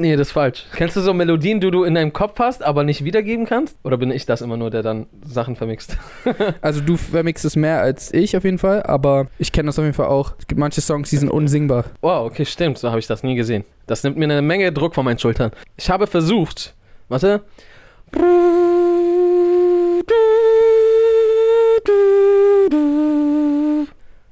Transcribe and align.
Nee, 0.00 0.16
das 0.16 0.28
ist 0.28 0.32
falsch. 0.32 0.64
Kennst 0.74 0.96
du 0.96 1.02
so 1.02 1.12
Melodien, 1.12 1.60
die 1.60 1.70
du 1.70 1.84
in 1.84 1.94
deinem 1.94 2.14
Kopf 2.14 2.38
hast, 2.38 2.62
aber 2.62 2.84
nicht 2.84 3.04
wiedergeben 3.04 3.44
kannst? 3.44 3.76
Oder 3.84 3.98
bin 3.98 4.10
ich 4.10 4.24
das 4.24 4.40
immer 4.40 4.56
nur, 4.56 4.70
der 4.70 4.82
dann 4.82 5.06
Sachen 5.22 5.56
vermixt? 5.56 5.98
Also 6.62 6.80
du 6.80 6.96
vermixst 6.96 7.44
es 7.44 7.54
mehr 7.54 7.80
als 7.80 8.12
ich 8.14 8.36
auf 8.36 8.44
jeden 8.44 8.58
Fall, 8.58 8.82
aber 8.84 9.26
ich 9.38 9.52
kenne 9.52 9.66
das 9.66 9.78
auf 9.78 9.84
jeden 9.84 9.94
Fall 9.94 10.06
auch. 10.06 10.32
Es 10.38 10.46
gibt 10.46 10.58
manche 10.58 10.80
Songs, 10.80 11.10
die 11.10 11.16
sind 11.18 11.28
unsingbar. 11.28 11.84
Wow, 12.00 12.30
okay, 12.30 12.46
stimmt. 12.46 12.78
So 12.78 12.88
habe 12.88 12.98
ich 12.98 13.06
das 13.06 13.22
nie 13.22 13.34
gesehen. 13.34 13.64
Das 13.86 14.02
nimmt 14.02 14.16
mir 14.16 14.24
eine 14.24 14.40
Menge 14.40 14.72
Druck 14.72 14.94
von 14.94 15.04
meinen 15.04 15.18
Schultern. 15.18 15.50
Ich 15.76 15.90
habe 15.90 16.06
versucht. 16.06 16.74
Warte. 17.08 17.42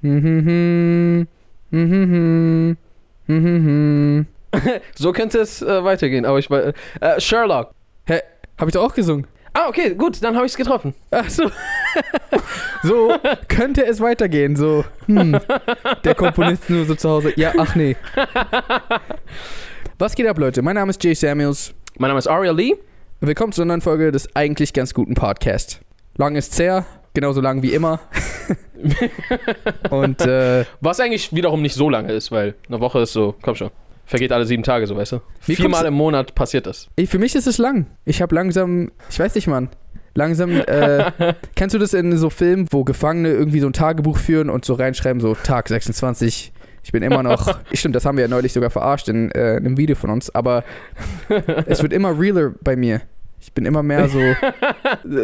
Mhm, 0.00 1.26
mhm, 1.70 2.76
mhm. 3.26 4.26
So 4.94 5.12
könnte 5.12 5.38
es 5.38 5.62
äh, 5.62 5.84
weitergehen, 5.84 6.24
aber 6.24 6.38
ich 6.38 6.50
weiß. 6.50 6.74
Äh, 7.00 7.20
Sherlock. 7.20 7.72
Hä? 8.06 8.20
Hab 8.58 8.68
ich 8.68 8.74
doch 8.74 8.84
auch 8.84 8.94
gesungen. 8.94 9.26
Ah, 9.54 9.68
okay, 9.68 9.94
gut, 9.94 10.22
dann 10.22 10.36
habe 10.36 10.46
ich 10.46 10.52
es 10.52 10.56
getroffen. 10.56 10.94
Ach 11.10 11.28
so. 11.28 11.50
so 12.82 13.14
könnte 13.48 13.84
es 13.84 14.00
weitergehen. 14.00 14.56
So, 14.56 14.84
hm. 15.06 15.38
Der 16.04 16.14
Komponist 16.14 16.68
nur 16.70 16.84
so 16.84 16.94
zu 16.94 17.08
Hause. 17.08 17.32
Ja, 17.36 17.52
ach 17.58 17.74
nee. 17.74 17.96
Was 19.98 20.14
geht 20.14 20.26
ab, 20.26 20.38
Leute? 20.38 20.62
Mein 20.62 20.76
Name 20.76 20.90
ist 20.90 21.02
Jay 21.02 21.14
Samuels. 21.14 21.74
Mein 21.98 22.08
Name 22.08 22.18
ist 22.18 22.28
Aria 22.28 22.52
Lee. 22.52 22.76
Willkommen 23.20 23.52
zu 23.52 23.62
einer 23.62 23.70
neuen 23.70 23.80
Folge 23.80 24.12
des 24.12 24.34
eigentlich 24.36 24.72
ganz 24.72 24.94
guten 24.94 25.14
Podcasts. 25.14 25.80
Lang 26.16 26.36
ist 26.36 26.56
her, 26.58 26.86
genauso 27.14 27.40
lang 27.40 27.62
wie 27.62 27.72
immer. 27.72 28.00
Und 29.90 30.20
äh, 30.20 30.64
Was 30.80 31.00
eigentlich 31.00 31.32
wiederum 31.32 31.62
nicht 31.62 31.74
so 31.74 31.90
lange 31.90 32.12
ist, 32.12 32.30
weil 32.30 32.54
eine 32.68 32.80
Woche 32.80 33.00
ist 33.00 33.12
so, 33.12 33.34
komm 33.42 33.56
schon. 33.56 33.70
Vergeht 34.08 34.32
alle 34.32 34.46
sieben 34.46 34.62
Tage, 34.62 34.86
so 34.86 34.96
weißt 34.96 35.12
du. 35.12 35.20
Wie 35.44 35.54
Viermal 35.54 35.84
im 35.84 35.92
Monat 35.92 36.34
passiert 36.34 36.66
das. 36.66 36.88
ich, 36.96 37.10
für 37.10 37.18
mich 37.18 37.34
ist 37.36 37.46
es 37.46 37.58
lang. 37.58 37.86
Ich 38.06 38.22
habe 38.22 38.34
langsam, 38.34 38.90
ich 39.10 39.18
weiß 39.18 39.34
nicht, 39.34 39.46
Mann. 39.48 39.68
Langsam, 40.14 40.50
äh, 40.50 41.12
kennst 41.54 41.74
du 41.74 41.78
das 41.78 41.92
in 41.92 42.16
so 42.16 42.30
Filmen, 42.30 42.66
wo 42.70 42.84
Gefangene 42.84 43.28
irgendwie 43.28 43.60
so 43.60 43.66
ein 43.66 43.74
Tagebuch 43.74 44.16
führen 44.16 44.48
und 44.48 44.64
so 44.64 44.72
reinschreiben, 44.72 45.20
so 45.20 45.34
Tag 45.34 45.68
26, 45.68 46.54
ich 46.82 46.90
bin 46.90 47.02
immer 47.02 47.22
noch. 47.22 47.58
Stimmt, 47.74 47.96
das 47.96 48.06
haben 48.06 48.16
wir 48.16 48.22
ja 48.22 48.28
neulich 48.28 48.54
sogar 48.54 48.70
verarscht 48.70 49.08
in 49.08 49.30
äh, 49.32 49.56
einem 49.56 49.76
Video 49.76 49.94
von 49.94 50.08
uns, 50.08 50.34
aber 50.34 50.64
es 51.66 51.82
wird 51.82 51.92
immer 51.92 52.18
realer 52.18 52.54
bei 52.62 52.76
mir. 52.76 53.02
Ich 53.40 53.52
bin 53.52 53.66
immer 53.66 53.82
mehr 53.82 54.08
so. 54.08 54.20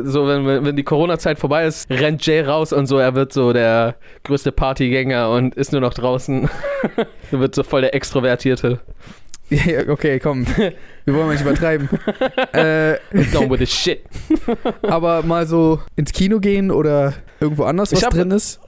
So, 0.05 0.27
wenn, 0.27 0.65
wenn 0.65 0.77
die 0.77 0.83
Corona-Zeit 0.83 1.39
vorbei 1.39 1.67
ist, 1.67 1.91
rennt 1.91 2.25
Jay 2.25 2.41
raus 2.41 2.73
und 2.73 2.87
so, 2.87 2.99
er 2.99 3.15
wird 3.15 3.33
so 3.33 3.53
der 3.53 3.97
größte 4.25 4.53
Partygänger 4.53 5.31
und 5.31 5.55
ist 5.55 5.73
nur 5.73 5.81
noch 5.81 5.95
draußen. 5.95 6.49
er 7.33 7.41
wird 7.41 7.55
so 7.55 7.63
voll 7.63 7.83
der 7.83 7.95
Extrovertierte. 7.95 8.81
Okay, 9.89 10.19
komm. 10.21 10.47
Wir 10.47 11.15
wollen 11.15 11.27
mal 11.27 11.33
nicht 11.33 11.43
übertreiben. 11.43 11.89
äh, 12.53 12.97
Down 13.33 13.51
with 13.51 13.59
the 13.59 13.67
shit. 13.67 14.05
aber 14.83 15.23
mal 15.23 15.47
so 15.47 15.81
ins 15.97 16.13
Kino 16.13 16.41
gehen 16.41 16.71
oder 16.71 17.15
irgendwo 17.41 17.65
anders 17.65 17.93
was 17.93 18.01
drin 18.01 18.31
ist. 18.31 18.61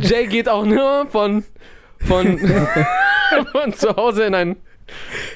Jay 0.00 0.26
geht 0.26 0.48
auch 0.48 0.64
nur 0.64 1.06
von, 1.10 1.44
von, 2.00 2.38
von 3.52 3.72
zu 3.72 3.94
Hause 3.96 4.24
in 4.24 4.34
ein. 4.34 4.56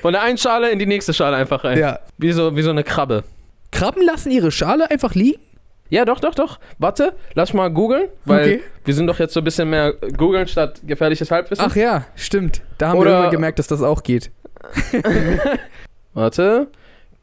Von 0.02 0.12
der 0.12 0.22
einen 0.22 0.38
Schale 0.38 0.70
in 0.70 0.78
die 0.78 0.86
nächste 0.86 1.12
Schale 1.12 1.36
einfach 1.36 1.64
rein. 1.64 1.78
Ja. 1.78 2.00
Wie 2.18 2.32
so, 2.32 2.56
wie 2.56 2.62
so 2.62 2.70
eine 2.70 2.84
Krabbe. 2.84 3.24
Krabben 3.72 4.04
lassen 4.04 4.30
ihre 4.30 4.50
Schale 4.50 4.90
einfach 4.90 5.14
liegen? 5.14 5.40
Ja, 5.88 6.04
doch, 6.04 6.20
doch, 6.20 6.36
doch. 6.36 6.60
Warte, 6.78 7.14
lass 7.34 7.52
mal 7.52 7.68
googeln, 7.68 8.08
weil 8.24 8.40
Okay. 8.42 8.60
wir 8.84 8.94
sind 8.94 9.08
doch 9.08 9.18
jetzt 9.18 9.34
so 9.34 9.40
ein 9.40 9.44
bisschen 9.44 9.70
mehr 9.70 9.92
googeln 10.16 10.46
statt 10.46 10.80
gefährliches 10.86 11.32
Halbwissen. 11.32 11.64
Ach 11.68 11.74
ja, 11.74 12.04
stimmt. 12.14 12.62
Da 12.78 12.90
haben 12.90 12.98
Oder- 12.98 13.10
wir 13.10 13.14
irgendwann 13.14 13.30
gemerkt, 13.32 13.58
dass 13.58 13.66
das 13.66 13.82
auch 13.82 14.04
geht. 14.04 14.30
Warte. 16.14 16.68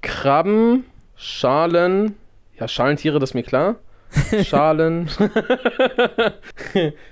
Krabben, 0.02 0.86
Schalen. 1.16 2.16
Ja, 2.60 2.68
Schalentiere, 2.68 3.20
das 3.20 3.30
ist 3.32 3.34
mir 3.36 3.44
klar. 3.44 3.76
Schalen. 4.44 5.10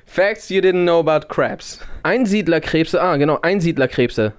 Facts 0.06 0.50
you 0.50 0.62
didn't 0.62 0.84
know 0.84 1.00
about 1.00 1.28
crabs. 1.28 1.80
Einsiedlerkrebse, 2.04 3.02
ah, 3.02 3.18
genau, 3.18 3.40
Einsiedlerkrebse. 3.42 4.34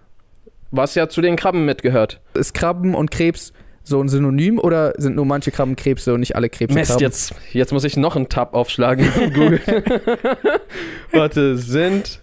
Was 0.71 0.95
ja 0.95 1.09
zu 1.09 1.21
den 1.21 1.37
Krabben 1.37 1.65
mitgehört. 1.65 2.21
Ist 2.35 2.55
Krabben 2.55 2.95
und 2.95 3.11
Krebs 3.11 3.53
so 3.83 4.01
ein 4.01 4.09
Synonym 4.09 4.59
oder 4.59 4.95
sind 4.99 5.15
nur 5.15 5.25
manche 5.25 5.53
Krabben 5.53 5.77
Krebse 5.77 6.13
und 6.13 6.21
nicht 6.21 6.35
alle 6.35 6.49
Krebse 6.49 6.75
Mist, 6.77 6.91
Krabben? 6.91 7.05
jetzt, 7.05 7.35
jetzt 7.53 7.73
muss 7.73 7.85
ich 7.85 7.97
noch 7.97 8.17
einen 8.17 8.29
Tab 8.29 8.55
aufschlagen 8.55 9.09
und 9.21 9.35
googeln. 9.35 9.61
Warte, 11.13 11.57
sind 11.57 12.21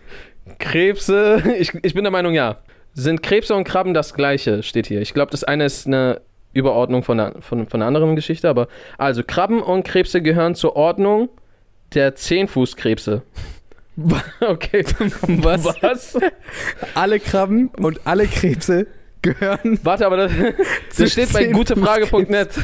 Krebse. 0.59 1.41
Ich, 1.57 1.73
ich 1.81 1.93
bin 1.93 2.03
der 2.03 2.11
Meinung, 2.11 2.33
ja. 2.33 2.57
Sind 2.93 3.23
Krebse 3.23 3.55
und 3.55 3.63
Krabben 3.63 3.93
das 3.93 4.13
gleiche, 4.13 4.61
steht 4.61 4.87
hier. 4.87 5.01
Ich 5.01 5.13
glaube, 5.13 5.31
das 5.31 5.43
eine 5.43 5.65
ist 5.65 5.87
eine 5.87 6.21
Überordnung 6.51 7.01
von 7.03 7.17
der, 7.17 7.35
von, 7.39 7.67
von 7.67 7.81
einer 7.81 7.87
anderen 7.87 8.15
Geschichte, 8.15 8.49
aber. 8.49 8.67
Also, 8.97 9.23
Krabben 9.25 9.61
und 9.61 9.83
Krebse 9.83 10.21
gehören 10.21 10.55
zur 10.55 10.75
Ordnung 10.75 11.29
der 11.93 12.15
Zehnfußkrebse. 12.15 13.23
Okay. 14.39 14.83
Was? 15.27 15.65
Was? 15.81 16.17
Alle 16.95 17.19
Krabben 17.19 17.69
und 17.77 18.01
alle 18.05 18.27
Krebse 18.27 18.87
gehören. 19.21 19.79
Warte, 19.83 20.05
aber 20.05 20.17
das, 20.17 20.31
das 20.97 21.11
steht 21.11 21.33
bei 21.33 21.45
gutefrage.net. 21.45 22.49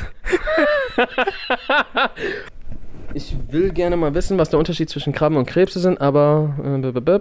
Ich 3.16 3.35
will 3.50 3.72
gerne 3.72 3.97
mal 3.97 4.13
wissen, 4.13 4.38
was 4.38 4.51
der 4.51 4.59
Unterschied 4.59 4.88
zwischen 4.88 5.13
Krabben 5.13 5.35
und 5.35 5.47
Krebse 5.47 5.79
sind, 5.79 6.00
aber 6.00 6.53
äh, 6.63 7.19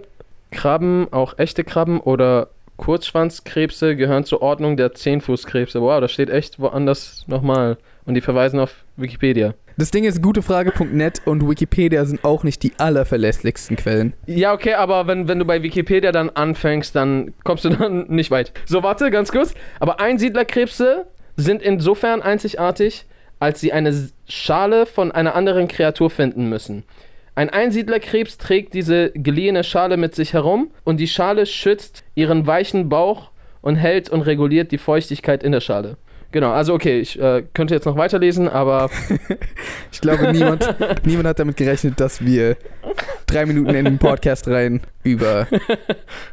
Krabben, 0.51 1.11
auch 1.13 1.39
echte 1.39 1.65
Krabben 1.65 1.99
oder 2.01 2.49
Kurzschwanzkrebse 2.77 3.97
gehören 3.97 4.25
zur 4.25 4.43
Ordnung 4.43 4.77
der 4.77 4.93
Zehnfußkrebse. 4.93 5.81
Wow, 5.81 6.01
das 6.01 6.13
steht 6.13 6.29
echt 6.29 6.61
woanders 6.61 7.25
nochmal. 7.27 7.79
Und 8.05 8.15
die 8.15 8.21
verweisen 8.21 8.61
auf 8.61 8.85
Wikipedia. 8.97 9.55
Das 9.79 9.93
Ding 9.93 10.03
ist, 10.03 10.21
gutefrage.net 10.21 11.23
und 11.25 11.49
Wikipedia 11.49 12.05
sind 12.05 12.25
auch 12.25 12.43
nicht 12.43 12.65
die 12.65 12.73
allerverlässlichsten 12.79 13.77
Quellen. 13.77 14.13
Ja, 14.27 14.53
okay, 14.53 14.75
aber 14.75 15.07
wenn, 15.07 15.29
wenn 15.29 15.39
du 15.39 15.45
bei 15.45 15.63
Wikipedia 15.63 16.11
dann 16.11 16.31
anfängst, 16.31 16.97
dann 16.97 17.33
kommst 17.45 17.65
du 17.65 17.69
dann 17.79 18.09
nicht 18.09 18.33
weit. 18.33 18.53
So, 18.67 18.83
warte, 18.83 19.13
ganz 19.13 19.31
kurz. 19.31 19.55
Aber 19.79 20.01
Einsiedlerkrebse 20.01 21.07
sind 21.37 21.63
insofern 21.63 22.23
einzigartig, 22.23 23.07
als 23.39 23.61
sie 23.61 23.73
eine 23.73 23.95
Schale 24.27 24.85
von 24.85 25.13
einer 25.13 25.37
anderen 25.37 25.69
Kreatur 25.69 26.11
finden 26.11 26.49
müssen. 26.49 26.83
Ein 27.37 27.49
Einsiedlerkrebs 27.49 28.37
trägt 28.37 28.75
diese 28.75 29.13
geliehene 29.13 29.63
Schale 29.63 29.97
mit 29.97 30.13
sich 30.13 30.33
herum 30.33 30.73
und 30.83 30.99
die 30.99 31.07
Schale 31.07 31.47
schützt 31.47 32.03
ihren 32.17 32.49
weichen 32.49 32.89
Bauch 32.89 33.31
und 33.61 33.77
hält 33.77 34.11
und 34.11 34.23
reguliert 34.23 34.73
die 34.73 34.79
Feuchtigkeit 34.79 35.45
in 35.45 35.53
der 35.53 35.61
Schale. 35.61 35.99
Genau, 36.31 36.51
also 36.51 36.75
okay, 36.75 37.01
ich 37.01 37.19
äh, 37.19 37.45
könnte 37.55 37.75
jetzt 37.75 37.87
noch 37.87 37.97
weiterlesen, 37.97 38.49
aber 38.49 38.91
Ich 39.91 40.01
glaube, 40.01 40.33
niemand, 40.33 40.75
niemand 41.05 41.29
hat 41.29 41.39
damit 41.39 41.57
gerechnet, 41.57 41.99
dass 42.01 42.25
wir 42.25 42.57
drei 43.27 43.47
Minuten 43.47 43.75
in 43.75 43.85
den 43.85 43.99
Podcast 43.99 44.49
rein 44.49 44.81
über 45.03 45.47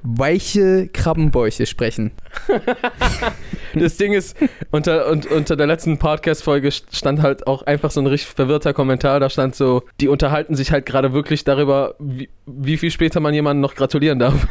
weiche 0.03 0.87
Krabbenbäuche 0.87 1.65
sprechen. 1.65 2.11
Das 3.77 3.97
Ding 3.97 4.13
ist, 4.13 4.37
unter, 4.71 5.09
und, 5.09 5.25
unter 5.25 5.57
der 5.57 5.67
letzten 5.67 5.97
Podcast-Folge 5.97 6.71
stand 6.71 7.21
halt 7.21 7.45
auch 7.45 7.63
einfach 7.63 7.91
so 7.91 7.99
ein 7.99 8.07
richtig 8.07 8.31
verwirrter 8.31 8.73
Kommentar. 8.73 9.19
Da 9.19 9.29
stand 9.29 9.53
so, 9.53 9.83
die 9.99 10.07
unterhalten 10.07 10.55
sich 10.55 10.71
halt 10.71 10.85
gerade 10.85 11.11
wirklich 11.11 11.43
darüber, 11.43 11.95
wie, 11.99 12.29
wie 12.45 12.77
viel 12.77 12.89
später 12.89 13.19
man 13.19 13.33
jemandem 13.33 13.59
noch 13.59 13.75
gratulieren 13.75 14.17
darf. 14.17 14.47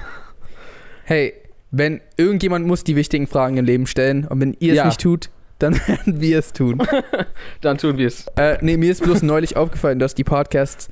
Hey, 1.05 1.33
wenn 1.77 2.01
irgendjemand 2.17 2.67
muss 2.67 2.85
die 2.85 2.95
wichtigen 2.95 3.27
Fragen 3.27 3.57
im 3.57 3.65
Leben 3.65 3.87
stellen 3.87 4.27
und 4.27 4.41
wenn 4.41 4.57
ihr 4.61 4.73
es 4.73 4.77
Ja. 4.79 4.87
nicht 4.87 5.01
tut, 5.01 5.31
dann 5.59 5.75
werden 5.89 6.21
wir 6.21 6.39
es 6.39 6.53
tun. 6.53 6.81
Dann 7.61 7.79
tun 7.79 7.97
wir 7.99 8.07
es. 8.07 8.27
Äh, 8.37 8.59
nee, 8.61 8.77
mir 8.77 8.91
ist 8.93 9.03
bloß 9.03 9.23
neulich 9.33 9.57
aufgefallen, 9.57 9.99
dass 9.99 10.15
die 10.15 10.25
Podcasts 10.25 10.89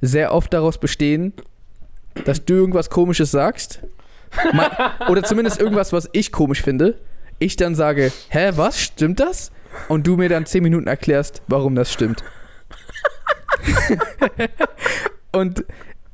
sehr 0.00 0.32
oft 0.32 0.52
daraus 0.52 0.78
bestehen, 0.78 1.32
dass 2.24 2.44
du 2.44 2.54
irgendwas 2.54 2.90
Komisches 2.90 3.30
sagst. 3.30 3.80
Ma- 4.52 4.92
oder 5.08 5.22
zumindest 5.22 5.60
irgendwas, 5.60 5.92
was 5.92 6.08
ich 6.12 6.32
komisch 6.32 6.62
finde. 6.62 6.98
Ich 7.38 7.56
dann 7.56 7.74
sage, 7.74 8.10
hä, 8.28 8.52
was? 8.56 8.80
Stimmt 8.80 9.20
das? 9.20 9.50
Und 9.88 10.06
du 10.06 10.16
mir 10.16 10.28
dann 10.28 10.46
10 10.46 10.62
Minuten 10.62 10.86
erklärst, 10.86 11.42
warum 11.48 11.74
das 11.74 11.92
stimmt. 11.92 12.22
und 15.32 15.64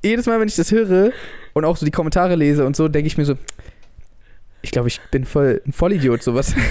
jedes 0.03 0.27
Mal, 0.27 0.41
wenn 0.41 0.49
ich 0.49 0.57
das 0.57 0.71
höre 0.73 1.13
und 1.53 1.65
auch 1.65 1.77
so 1.77 1.85
die 1.85 1.93
Kommentare 1.93 2.35
lese 2.37 2.65
und 2.67 2.77
so, 2.77 2.89
denke 2.89 3.07
ich 3.07 3.19
mir 3.19 3.25
so, 3.25 3.35
ich 4.63 4.71
glaube, 4.71 4.89
ich 4.89 5.01
bin 5.11 5.25
voll 5.25 5.63
ein 5.67 5.73
Vollidiot, 5.73 6.23
sowas. 6.23 6.55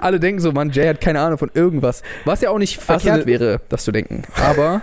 Alle 0.00 0.20
denken 0.20 0.40
so, 0.40 0.52
Mann, 0.52 0.70
Jay 0.70 0.86
hat 0.86 1.00
keine 1.00 1.20
Ahnung 1.20 1.38
von 1.38 1.50
irgendwas. 1.54 2.02
Was 2.24 2.40
ja 2.40 2.50
auch 2.50 2.58
nicht 2.58 2.80
verkehrt 2.80 3.22
du- 3.22 3.26
wäre, 3.26 3.60
das 3.68 3.84
zu 3.84 3.92
denken. 3.92 4.22
Aber 4.36 4.82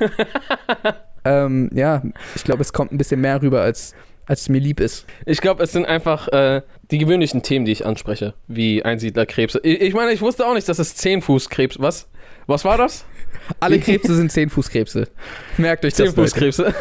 ähm, 1.25 1.69
ja, 1.73 2.01
ich 2.35 2.43
glaube, 2.43 2.61
es 2.61 2.73
kommt 2.73 2.91
ein 2.91 2.97
bisschen 2.97 3.21
mehr 3.21 3.41
rüber, 3.41 3.61
als, 3.61 3.93
als 4.25 4.41
es 4.41 4.49
mir 4.49 4.59
lieb 4.59 4.79
ist. 4.79 5.05
Ich 5.25 5.39
glaube, 5.39 5.63
es 5.63 5.71
sind 5.71 5.85
einfach 5.85 6.27
äh, 6.29 6.61
die 6.91 6.97
gewöhnlichen 6.97 7.43
Themen, 7.43 7.65
die 7.65 7.71
ich 7.71 7.85
anspreche, 7.85 8.33
wie 8.47 8.83
Einsiedlerkrebse. 8.83 9.59
Ich, 9.63 9.81
ich 9.81 9.93
meine, 9.93 10.11
ich 10.11 10.21
wusste 10.21 10.45
auch 10.47 10.55
nicht, 10.55 10.67
dass 10.67 10.79
es 10.79 10.95
Zehnfußkrebs. 10.95 11.79
Was? 11.79 12.09
Was 12.47 12.65
war 12.65 12.77
das? 12.77 13.05
Alle 13.59 13.79
Krebse 13.79 14.15
sind 14.15 14.31
Zehnfußkrebse. 14.31 15.07
Merkt 15.57 15.85
euch 15.85 15.93
das. 15.93 16.07
Zehnfußkrebse. 16.07 16.73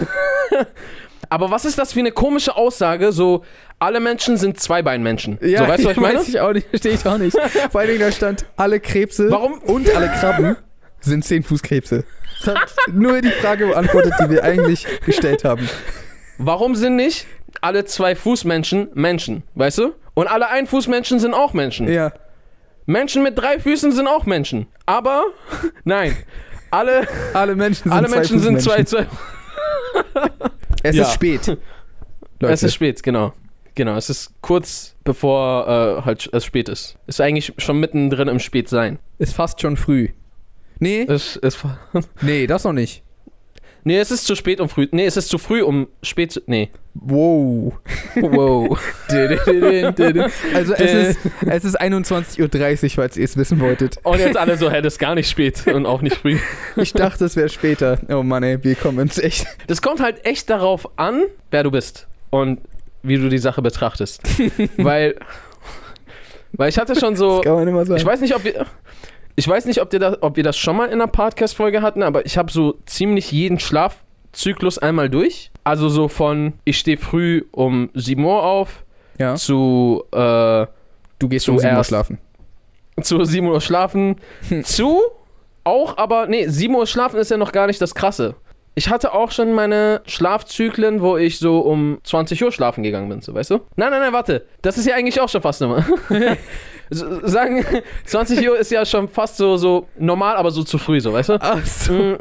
Aber 1.33 1.51
was 1.51 1.65
ist 1.65 1.79
das 1.79 1.95
für 1.95 2.01
eine 2.01 2.13
komische 2.13 2.57
Aussage? 2.57 3.11
So, 3.11 3.43
alle 3.79 4.01
Menschen 4.01 4.37
sind 4.37 4.61
Zweibeinmenschen. 4.61 5.39
so, 5.41 5.47
weißt 5.47 5.83
du, 5.83 5.89
was 5.89 5.93
ich 5.97 5.97
meine? 5.97 6.19
Weiß 6.19 6.29
ich 6.29 6.39
auch 6.39 6.53
nicht, 6.53 6.69
verstehe 6.69 6.93
ich 6.93 7.07
auch 7.07 7.17
nicht. 7.17 7.35
Vor 7.71 7.81
allen 7.81 7.89
Dingen 7.89 8.01
da 8.01 8.13
stand, 8.13 8.45
alle 8.57 8.81
Krebse 8.81 9.31
Warum? 9.31 9.55
und 9.61 9.89
alle 9.97 10.09
Krabben 10.09 10.57
sind 11.01 11.25
Zehnfußkrebse. 11.25 12.05
Das 12.45 12.55
hat 12.55 12.75
nur 12.93 13.23
die 13.23 13.31
Frage 13.31 13.69
beantwortet, 13.69 14.13
die 14.23 14.29
wir 14.29 14.45
eigentlich 14.45 14.87
gestellt 15.07 15.43
haben. 15.45 15.67
Warum 16.37 16.75
sind 16.75 16.97
nicht 16.97 17.27
alle 17.63 17.87
Zwei-Fuß-Menschen 17.87 18.91
Menschen? 18.93 19.43
Weißt 19.55 19.79
du? 19.79 19.95
Und 20.13 20.27
alle 20.27 20.51
Ein-Fuß-Menschen 20.51 21.19
sind 21.19 21.33
auch 21.33 21.55
Menschen. 21.55 21.91
Ja. 21.91 22.13
Menschen 22.85 23.23
mit 23.23 23.39
drei 23.39 23.59
Füßen 23.59 23.93
sind 23.93 24.07
auch 24.07 24.27
Menschen. 24.27 24.67
Aber, 24.85 25.25
nein. 25.85 26.15
Alle, 26.71 27.09
Alle 27.33 27.55
Menschen 27.57 27.85
sind 27.85 27.93
alle 27.93 28.09
Menschen 28.11 28.39
sind 28.39 28.61
zwei, 28.61 28.85
zwei. 28.85 29.07
Es 30.85 30.97
Ja. 30.97 31.05
ist 31.05 31.13
spät. 31.15 31.47
Leute. 32.41 32.53
Es 32.55 32.63
ist 32.65 32.75
spät, 32.75 33.03
genau. 33.03 33.33
Genau, 33.75 33.95
es 33.97 34.11
ist 34.11 34.35
kurz 34.43 34.97
bevor 35.05 35.67
äh, 36.01 36.03
halt 36.05 36.29
es 36.33 36.45
spät 36.45 36.69
ist. 36.69 36.99
Ist 37.07 37.21
eigentlich 37.21 37.55
schon 37.59 37.79
mittendrin 37.79 38.29
im 38.29 38.39
Spätsein. 38.41 38.99
ist 39.19 39.35
fast 39.35 39.61
schon 39.61 39.77
früh. 39.77 40.09
Nee, 40.79 41.07
Es 41.09 41.37
ist, 41.37 41.59
nee, 42.23 42.47
das 42.49 42.65
noch 42.65 42.73
nicht. 42.73 43.03
Nee, 43.85 43.99
es 43.99 44.11
ist 44.11 44.25
zu 44.25 44.35
spät 44.35 44.61
um 44.61 44.69
früh. 44.69 44.89
Nee, 44.91 45.07
es 45.07 45.17
ist 45.17 45.29
zu 45.29 45.39
früh 45.39 45.63
um 45.63 45.89
spät 46.03 46.33
zu. 46.33 46.41
Nee. 46.47 46.71
Wow. 46.95 47.75
Wow. 48.17 48.81
Also 50.55 50.75
es 50.75 50.93
ist, 50.93 51.19
es 51.47 51.65
ist 51.65 51.81
21.30 51.81 52.85
Uhr, 52.85 52.91
falls 52.91 53.17
ihr 53.17 53.25
es 53.25 53.37
wissen 53.37 53.61
wolltet. 53.61 53.99
Und 54.03 54.19
jetzt 54.19 54.37
alle 54.37 54.57
so, 54.57 54.71
hä, 54.71 54.81
das 54.83 54.95
ist 54.95 54.99
gar 54.99 55.15
nicht 55.15 55.29
spät 55.29 55.67
und 55.67 55.87
auch 55.87 56.03
nicht 56.03 56.17
früh. 56.17 56.39
Ich 56.77 56.93
dachte, 56.93 57.25
es 57.25 57.37
wäre 57.37 57.49
später. 57.49 57.99
Oh 58.09 58.23
Mann, 58.23 58.43
ey, 58.43 58.63
wir 58.63 58.75
kommen 58.75 58.99
uns 58.99 59.19
echt. 59.19 59.47
Das 59.67 59.83
kommt 59.83 60.01
halt 60.01 60.25
echt 60.25 60.51
darauf 60.51 60.89
an, 60.99 61.23
wer 61.51 61.63
du 61.63 61.71
bist 61.71 62.07
und 62.31 62.61
wie 63.03 63.17
du 63.17 63.29
die 63.29 63.39
Sache 63.39 63.63
betrachtest. 63.63 64.23
weil, 64.77 65.17
weil 66.53 66.69
ich 66.69 66.79
hatte 66.79 66.99
schon 66.99 67.17
so, 67.17 67.37
Das 67.37 67.45
kann 67.45 67.55
man 67.55 67.69
immer 67.69 67.85
sagen. 67.85 68.01
ich 68.01 68.07
weiß 68.07 68.21
nicht, 68.21 68.35
ob 68.35 68.45
wir, 68.45 68.67
ich 69.37 69.49
weiß 69.49 69.65
nicht, 69.65 69.81
ob, 69.81 69.91
dir 69.91 69.99
das, 69.99 70.23
ob 70.23 70.37
wir 70.37 70.43
das 70.43 70.57
schon 70.57 70.77
mal 70.77 70.87
in 70.87 70.95
einer 70.95 71.07
Podcast-Folge 71.07 71.83
hatten, 71.83 72.03
aber 72.03 72.27
ich 72.27 72.37
habe 72.37 72.53
so 72.53 72.77
ziemlich 72.87 73.33
jeden 73.33 73.59
Schlafzyklus 73.59 74.79
einmal 74.79 75.09
durch. 75.09 75.51
Also 75.65 75.89
so 75.89 76.09
von, 76.09 76.55
ich 76.65 76.79
stehe 76.79 76.99
früh 76.99 77.45
um 77.53 77.91
7 77.95 78.23
Uhr 78.25 78.43
auf 78.43 78.85
ja. 79.19 79.35
zu, 79.37 80.05
äh, 80.13 80.67
Du 81.19 81.29
gehst 81.29 81.49
um 81.49 81.59
7 81.59 81.77
Uhr 81.77 81.85
schlafen. 81.85 82.19
zu 83.01 83.25
7 83.25 83.47
Uhr 83.47 83.61
schlafen, 83.61 84.17
zu 84.65 85.01
auch, 85.65 85.97
aber 85.97 86.27
nee, 86.27 86.49
7 86.49 86.75
Uhr 86.75 86.87
schlafen 86.87 87.19
ist 87.19 87.31
ja 87.31 87.37
noch 87.37 87.53
gar 87.53 87.69
nicht 87.69 87.81
das 87.81 87.95
Krasse. 87.95 88.35
Ich 88.75 88.89
hatte 88.89 89.13
auch 89.13 89.31
schon 89.31 89.53
meine 89.53 90.01
Schlafzyklen, 90.07 91.03
wo 91.03 91.19
ich 91.19 91.39
so 91.39 91.61
um 91.61 91.99
20 92.05 92.43
Uhr 92.43 92.53
schlafen 92.53 92.83
gegangen 92.83 93.09
bin, 93.09 93.21
so 93.21 93.35
weißt 93.35 93.51
du? 93.51 93.61
Nein, 93.77 93.91
nein, 93.91 94.01
nein, 94.01 94.13
warte. 94.13 94.47
Das 94.63 94.79
ist 94.79 94.87
ja 94.87 94.95
eigentlich 94.95 95.21
auch 95.21 95.29
schon 95.29 95.43
fast 95.43 95.61
normal. 95.61 95.85
Sagen, 96.93 97.65
20 98.05 98.49
Uhr 98.49 98.59
ist 98.59 98.71
ja 98.71 98.85
schon 98.85 99.09
fast 99.09 99.37
so, 99.37 99.57
so 99.57 99.87
normal, 99.99 100.37
aber 100.37 100.51
so 100.51 100.63
zu 100.63 100.79
früh, 100.79 101.01
so 101.01 101.13
weißt 101.13 101.31
du? 101.31 101.39
Ach 101.41 101.65
so. 101.65 101.93
Mm, 101.93 102.17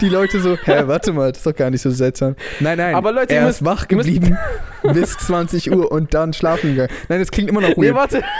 Die 0.00 0.08
Leute 0.08 0.40
so, 0.40 0.56
hä, 0.64 0.82
warte 0.86 1.12
mal, 1.12 1.30
das 1.30 1.38
ist 1.38 1.46
doch 1.46 1.54
gar 1.54 1.70
nicht 1.70 1.82
so 1.82 1.90
seltsam. 1.90 2.34
Nein, 2.60 2.78
nein, 2.78 2.94
Aber 2.94 3.12
Leute, 3.12 3.32
ihr 3.34 3.40
er 3.40 3.46
müsst- 3.46 3.60
ist 3.60 3.64
wach 3.66 3.82
ihr 3.88 3.96
geblieben 3.96 4.36
bis 4.92 5.16
20 5.18 5.70
Uhr 5.72 5.90
und 5.92 6.12
dann 6.14 6.32
schlafen 6.32 6.70
gegangen. 6.70 6.90
Nein, 7.08 7.20
das 7.20 7.30
klingt 7.30 7.48
immer 7.48 7.60
noch 7.60 7.76
Nee, 7.76 7.86
weird. 7.86 7.94
warte. 7.96 8.22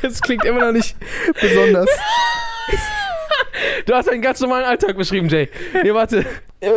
Das 0.00 0.20
klingt 0.22 0.44
immer 0.44 0.60
noch 0.64 0.72
nicht 0.72 0.96
besonders. 1.40 1.88
Du 3.86 3.94
hast 3.94 4.08
einen 4.08 4.22
ganz 4.22 4.40
normalen 4.40 4.64
Alltag 4.64 4.96
beschrieben, 4.96 5.28
Jay. 5.28 5.48
Nee, 5.82 5.92
warte. 5.94 6.24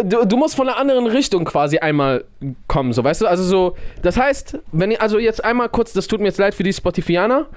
Du, 0.03 0.25
du 0.25 0.37
musst 0.37 0.55
von 0.55 0.67
einer 0.67 0.77
anderen 0.77 1.07
Richtung 1.07 1.43
quasi 1.43 1.79
einmal 1.79 2.25
kommen, 2.67 2.93
so 2.93 3.03
weißt 3.03 3.21
du? 3.21 3.27
Also 3.27 3.43
so, 3.43 3.75
das 4.03 4.15
heißt, 4.17 4.59
wenn 4.71 4.95
also 4.99 5.17
jetzt 5.17 5.43
einmal 5.43 5.69
kurz, 5.69 5.93
das 5.93 6.07
tut 6.07 6.19
mir 6.19 6.27
jetzt 6.27 6.37
leid 6.37 6.53
für 6.53 6.63
die 6.63 6.73
Spotifianer, 6.73 7.47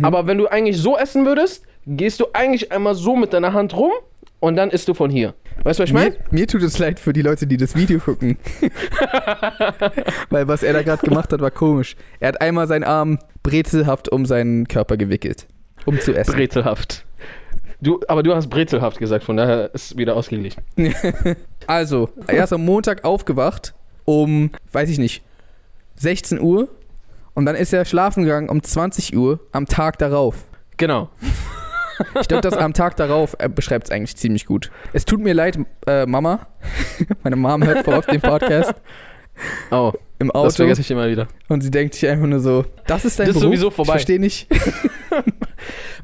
aber 0.00 0.26
wenn 0.26 0.38
du 0.38 0.46
eigentlich 0.46 0.78
so 0.78 0.96
essen 0.96 1.26
würdest, 1.26 1.64
gehst 1.86 2.20
du 2.20 2.26
eigentlich 2.32 2.70
einmal 2.70 2.94
so 2.94 3.16
mit 3.16 3.32
deiner 3.32 3.52
Hand 3.52 3.76
rum 3.76 3.90
und 4.38 4.56
dann 4.56 4.70
isst 4.70 4.88
du 4.88 4.94
von 4.94 5.10
hier. 5.10 5.34
Weißt 5.64 5.78
du, 5.78 5.82
was 5.82 5.90
ich 5.90 5.94
meine? 5.94 6.10
Mir, 6.10 6.40
mir 6.40 6.46
tut 6.46 6.62
es 6.62 6.78
leid 6.78 6.98
für 6.98 7.12
die 7.12 7.22
Leute, 7.22 7.46
die 7.46 7.56
das 7.56 7.76
Video 7.76 7.98
gucken. 7.98 8.38
Weil 10.30 10.48
was 10.48 10.62
er 10.62 10.72
da 10.72 10.82
gerade 10.82 11.06
gemacht 11.06 11.32
hat, 11.32 11.40
war 11.40 11.50
komisch. 11.50 11.96
Er 12.20 12.28
hat 12.28 12.40
einmal 12.40 12.66
seinen 12.66 12.84
Arm 12.84 13.18
brezelhaft 13.42 14.08
um 14.10 14.24
seinen 14.26 14.66
Körper 14.66 14.96
gewickelt, 14.96 15.46
um 15.84 16.00
zu 16.00 16.14
essen. 16.14 16.34
Brezelhaft. 16.34 17.04
Du, 17.82 18.00
aber 18.06 18.22
du 18.22 18.32
hast 18.34 18.48
brezelhaft 18.48 18.98
gesagt, 18.98 19.24
von 19.24 19.36
daher 19.36 19.74
ist 19.74 19.96
wieder 19.96 20.16
ausgeglichen. 20.16 20.62
Also, 21.68 22.08
er 22.26 22.42
ist 22.42 22.52
am 22.52 22.64
Montag 22.64 23.04
aufgewacht 23.04 23.74
um, 24.04 24.50
weiß 24.72 24.88
ich 24.90 24.98
nicht, 24.98 25.22
16 25.94 26.40
Uhr 26.40 26.68
und 27.34 27.46
dann 27.46 27.54
ist 27.54 27.72
er 27.72 27.84
schlafen 27.84 28.24
gegangen 28.24 28.48
um 28.48 28.62
20 28.62 29.16
Uhr 29.16 29.38
am 29.52 29.66
Tag 29.66 29.98
darauf. 29.98 30.44
Genau. 30.76 31.08
Ich 32.20 32.26
glaube, 32.26 32.40
das 32.40 32.56
am 32.56 32.72
Tag 32.72 32.96
darauf 32.96 33.36
er 33.38 33.48
beschreibt 33.48 33.84
es 33.84 33.90
eigentlich 33.92 34.16
ziemlich 34.16 34.46
gut. 34.46 34.72
Es 34.92 35.04
tut 35.04 35.20
mir 35.20 35.34
leid, 35.34 35.58
äh, 35.86 36.04
Mama. 36.06 36.48
Meine 37.22 37.36
Mom 37.36 37.62
hört 37.64 37.84
voll 37.84 37.94
auf 37.94 38.06
den 38.06 38.20
Podcast 38.20 38.74
Oh, 39.70 39.92
im 40.18 40.28
das 40.28 40.34
Auto 40.34 40.50
vergesse 40.50 40.80
ich 40.80 40.90
immer 40.90 41.08
wieder. 41.08 41.28
und 41.48 41.60
sie 41.60 41.70
denkt 41.70 41.94
sich 41.94 42.08
einfach 42.08 42.26
nur 42.26 42.40
so, 42.40 42.64
das 42.86 43.04
ist 43.04 43.20
dein 43.20 43.26
Das 43.28 43.36
ist 43.36 43.40
Beruf? 43.42 43.54
sowieso 43.54 43.70
vorbei. 43.70 43.90
Ich 43.90 43.92
verstehe 43.92 44.18
nicht. 44.18 44.48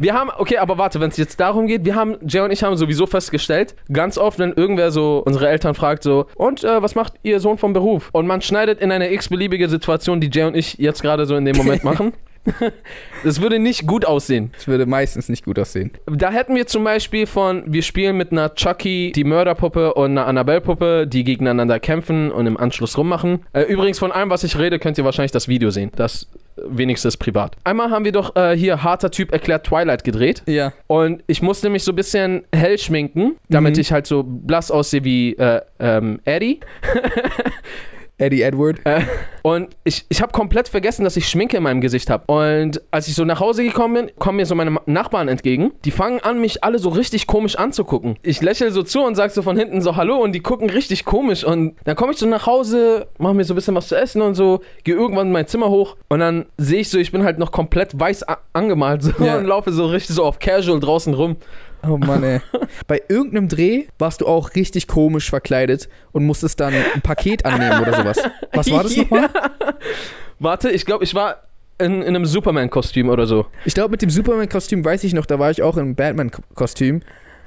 Wir 0.01 0.15
haben, 0.15 0.31
okay, 0.37 0.59
aber 0.59 0.79
warte, 0.79 1.01
wenn 1.01 1.11
es 1.11 1.17
jetzt 1.17 1.41
darum 1.41 1.67
geht, 1.67 1.85
wir 1.85 1.97
haben, 1.97 2.17
Jay 2.27 2.41
und 2.41 2.53
ich 2.53 2.63
haben 2.63 2.77
sowieso 2.77 3.07
festgestellt, 3.07 3.75
ganz 3.93 4.17
oft, 4.17 4.39
wenn 4.39 4.53
irgendwer 4.53 4.93
so 4.93 5.23
unsere 5.27 5.49
Eltern 5.49 5.75
fragt, 5.75 6.05
so, 6.05 6.27
und 6.37 6.63
äh, 6.63 6.81
was 6.81 6.95
macht 6.95 7.15
ihr 7.25 7.41
Sohn 7.41 7.59
vom 7.59 7.73
Beruf? 7.73 8.09
Und 8.13 8.29
man 8.29 8.41
schneidet 8.41 8.81
in 8.81 8.93
eine 8.93 9.13
x-beliebige 9.13 9.69
Situation, 9.69 10.21
die 10.21 10.31
Jay 10.33 10.45
und 10.45 10.57
ich 10.57 10.75
jetzt 10.79 11.03
gerade 11.03 11.27
so 11.27 11.35
in 11.35 11.45
dem 11.45 11.57
Moment 11.57 11.83
machen. 11.85 12.13
das 13.25 13.41
würde 13.41 13.59
nicht 13.59 13.87
gut 13.87 14.05
aussehen. 14.05 14.53
Es 14.57 14.67
würde 14.69 14.87
meistens 14.87 15.29
nicht 15.29 15.45
gut 15.45 15.59
aussehen. 15.59 15.91
Da 16.07 16.31
hätten 16.31 16.55
wir 16.55 16.67
zum 16.67 16.85
Beispiel 16.85 17.27
von, 17.27 17.65
wir 17.67 17.83
spielen 17.83 18.17
mit 18.17 18.33
einer 18.33 18.55
Chucky, 18.55 19.13
die 19.15 19.25
Mörderpuppe 19.25 19.95
und 19.95 20.13
einer 20.13 20.27
Annabelle-Puppe, 20.27 21.07
die 21.07 21.25
gegeneinander 21.25 21.81
kämpfen 21.81 22.31
und 22.31 22.47
im 22.47 22.57
Anschluss 22.57 22.97
rummachen. 22.97 23.45
Äh, 23.53 23.63
übrigens, 23.63 23.99
von 23.99 24.13
allem, 24.13 24.31
was 24.31 24.45
ich 24.45 24.59
rede, 24.59 24.79
könnt 24.79 24.99
ihr 24.99 25.05
wahrscheinlich 25.05 25.33
das 25.33 25.49
Video 25.49 25.71
sehen. 25.71 25.91
Das 25.97 26.29
äh, 26.57 26.63
wenigstens 26.69 27.17
privat. 27.17 27.57
Einmal 27.65 27.91
haben 27.91 28.05
wir 28.05 28.13
doch 28.13 28.35
äh, 28.37 28.57
hier 28.57 28.83
harter 28.83 29.11
Typ 29.11 29.33
erklärt 29.33 29.67
Twilight 29.67 30.05
gedreht. 30.05 30.43
Ja. 30.47 30.73
Und 30.87 31.23
ich 31.27 31.43
musste 31.43 31.69
mich 31.71 31.85
so 31.85 31.93
ein 31.93 31.97
bisschen 31.97 32.45
hell 32.55 32.79
schminken, 32.79 33.37
damit 33.49 33.75
Mhm. 33.77 33.81
ich 33.81 33.93
halt 33.93 34.07
so 34.07 34.23
blass 34.27 34.71
aussehe 34.71 35.05
wie 35.05 35.35
äh, 35.37 35.61
ähm, 35.79 36.21
Eddie. 36.25 36.61
Eddie 38.19 38.43
Edward. 38.43 38.81
Äh, 38.85 39.03
und 39.43 39.69
ich, 39.85 40.05
ich 40.09 40.21
habe 40.21 40.33
komplett 40.33 40.69
vergessen, 40.69 41.05
dass 41.05 41.17
ich 41.17 41.29
Schminke 41.29 41.57
in 41.57 41.63
meinem 41.63 41.81
Gesicht 41.81 42.11
habe. 42.11 42.25
Und 42.27 42.83
als 42.91 43.09
ich 43.09 43.15
so 43.15 43.25
nach 43.25 43.41
Hause 43.41 43.65
gekommen 43.65 43.95
bin, 43.95 44.11
kommen 44.19 44.37
mir 44.37 44.47
so 44.47 44.55
meine 44.55 44.77
Nachbarn 44.87 45.29
entgegen. 45.29 45.73
Die 45.85 45.91
fangen 45.91 46.21
an, 46.21 46.41
mich 46.41 46.65
alle 46.65 46.79
so 46.79 46.91
richtig 46.91 47.27
komisch 47.27 47.57
anzugucken. 47.57 48.17
Ich 48.23 48.43
lächle 48.43 48.71
so 48.71 48.83
zu 48.83 49.03
und 49.03 49.15
sag 49.15 49.31
so 49.31 49.43
von 49.43 49.57
hinten 49.57 49.81
so 49.81 49.97
Hallo 49.97 50.17
und 50.17 50.33
die 50.33 50.41
gucken 50.41 50.69
richtig 50.69 51.05
komisch. 51.05 51.45
Und 51.45 51.77
dann 51.85 51.97
komme 51.97 52.13
ich 52.13 52.19
so 52.19 52.27
nach 52.27 52.47
Hause, 52.47 53.07
mache 53.19 53.35
mir 53.35 53.45
so 53.45 53.55
ein 53.55 53.57
bisschen 53.57 53.75
was 53.75 53.89
zu 53.89 53.97
essen 53.97 54.21
und 54.21 54.35
so, 54.35 54.61
gehe 54.85 54.95
irgendwann 54.95 55.29
in 55.29 55.33
mein 55.33 55.47
Zimmer 55.47 55.69
hoch 55.71 55.97
und 56.09 56.19
dann 56.21 56.47
sehe 56.57 56.81
ich 56.81 56.91
so, 56.91 56.99
ich 56.99 57.13
bin 57.13 57.23
halt 57.25 57.39
noch 57.39 57.53
komplett 57.53 57.99
weiß 57.99 58.25
angemalt 58.53 59.03
so, 59.03 59.13
Ja. 59.25 59.39
und 59.39 59.47
laufe 59.47 59.73
so 59.73 59.87
richtig 59.87 60.17
so 60.17 60.25
auf 60.25 60.39
Casual 60.39 60.81
draußen 60.81 61.15
rum. 61.15 61.37
Oh 61.87 61.97
Mann, 61.99 62.23
ey. 62.25 62.41
Bei 62.87 63.01
irgendeinem 63.09 63.49
Dreh 63.49 63.85
warst 63.99 64.21
du 64.21 64.27
auch 64.27 64.55
richtig 64.55 64.89
komisch 64.89 65.31
verkleidet 65.31 65.89
und 66.13 66.25
musstest 66.25 66.61
dann 66.61 66.75
ein 66.75 67.01
Paket 67.03 67.45
annehmen 67.45 67.81
oder 67.81 67.95
sowas. 67.95 68.19
Was 68.53 68.71
war 68.71 68.83
das 68.83 68.97
nochmal? 68.97 69.29
Warte, 70.39 70.71
ich 70.71 70.85
glaube, 70.87 71.05
ich 71.05 71.15
war 71.15 71.43
in, 71.79 72.03
in 72.03 72.15
einem 72.17 72.27
Superman-Kostüm 72.27 73.09
oder 73.09 73.27
so. 73.27 73.47
Ich 73.65 73.75
glaube, 73.75 73.91
mit 73.93 74.03
dem 74.03 74.11
Superman-Kostüm 74.11 74.85
weiß 74.85 75.05
ich 75.05 75.15
noch, 75.15 75.27
da 75.27 75.39
war 75.39 75.51
ich 75.51 75.63
auch 75.63 75.77
im 75.77 75.95
Batman-Kostüm. 75.95 77.03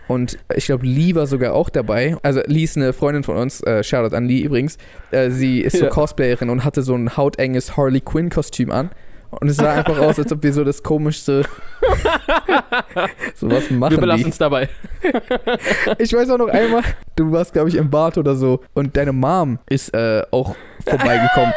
Und 0.07 0.38
ich 0.55 0.65
glaube, 0.65 0.85
Lee 0.85 1.15
war 1.15 1.25
sogar 1.27 1.53
auch 1.53 1.69
dabei. 1.69 2.17
Also 2.23 2.41
Lee 2.45 2.63
ist 2.63 2.75
eine 2.75 2.91
Freundin 2.91 3.23
von 3.23 3.38
uns, 3.38 3.61
äh, 3.63 3.81
Shoutout 3.83 4.15
an 4.15 4.25
Lee 4.25 4.41
übrigens. 4.41 4.77
Äh, 5.11 5.29
sie 5.29 5.61
ist 5.61 5.77
so 5.77 5.85
Ja. 5.85 5.89
Cosplayerin 5.89 6.50
und 6.50 6.65
hatte 6.65 6.81
so 6.81 6.95
ein 6.95 7.15
hautenges 7.15 7.77
Harley 7.77 8.01
Quinn-Kostüm 8.01 8.71
an. 8.71 8.89
Und 9.31 9.47
es 9.47 9.57
sah 9.57 9.73
einfach 9.73 9.97
aus, 9.97 10.19
als 10.19 10.31
ob 10.31 10.43
wir 10.43 10.53
so 10.53 10.63
das 10.63 10.83
komischste 10.83 11.43
sowas 13.35 13.69
machen. 13.71 13.91
Wir 13.91 14.00
belassen 14.00 14.29
es 14.29 14.38
dabei. 14.38 14.69
Ich 15.97 16.13
weiß 16.13 16.29
auch 16.29 16.38
noch 16.38 16.47
einmal, 16.47 16.83
du 17.15 17.31
warst, 17.31 17.53
glaube 17.53 17.69
ich, 17.69 17.75
im 17.75 17.89
Bad 17.89 18.17
oder 18.17 18.35
so 18.35 18.61
und 18.73 18.95
deine 18.97 19.13
Mom 19.13 19.59
ist 19.69 19.93
äh, 19.93 20.23
auch 20.31 20.55
vorbeigekommen. 20.85 21.53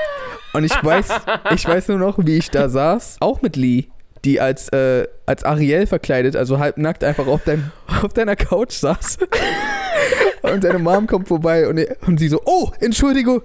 Und 0.52 0.64
ich 0.64 0.72
weiß, 0.72 1.08
ich 1.54 1.66
weiß 1.66 1.88
nur 1.88 1.98
noch, 1.98 2.18
wie 2.18 2.38
ich 2.38 2.50
da 2.50 2.68
saß, 2.68 3.16
auch 3.20 3.42
mit 3.42 3.56
Lee, 3.56 3.88
die 4.24 4.40
als, 4.40 4.68
äh, 4.70 5.06
als 5.26 5.44
Ariel 5.44 5.86
verkleidet, 5.86 6.36
also 6.36 6.58
halbnackt 6.58 7.04
einfach 7.04 7.26
auf, 7.26 7.42
dein, 7.44 7.72
auf 8.02 8.12
deiner 8.12 8.36
Couch 8.36 8.72
saß. 8.72 9.18
Und 10.42 10.62
deine 10.62 10.78
Mom 10.78 11.06
kommt 11.06 11.28
vorbei 11.28 11.66
und, 11.66 11.80
und 12.06 12.18
sie 12.18 12.28
so, 12.28 12.38
oh, 12.44 12.70
Entschuldigung, 12.80 13.40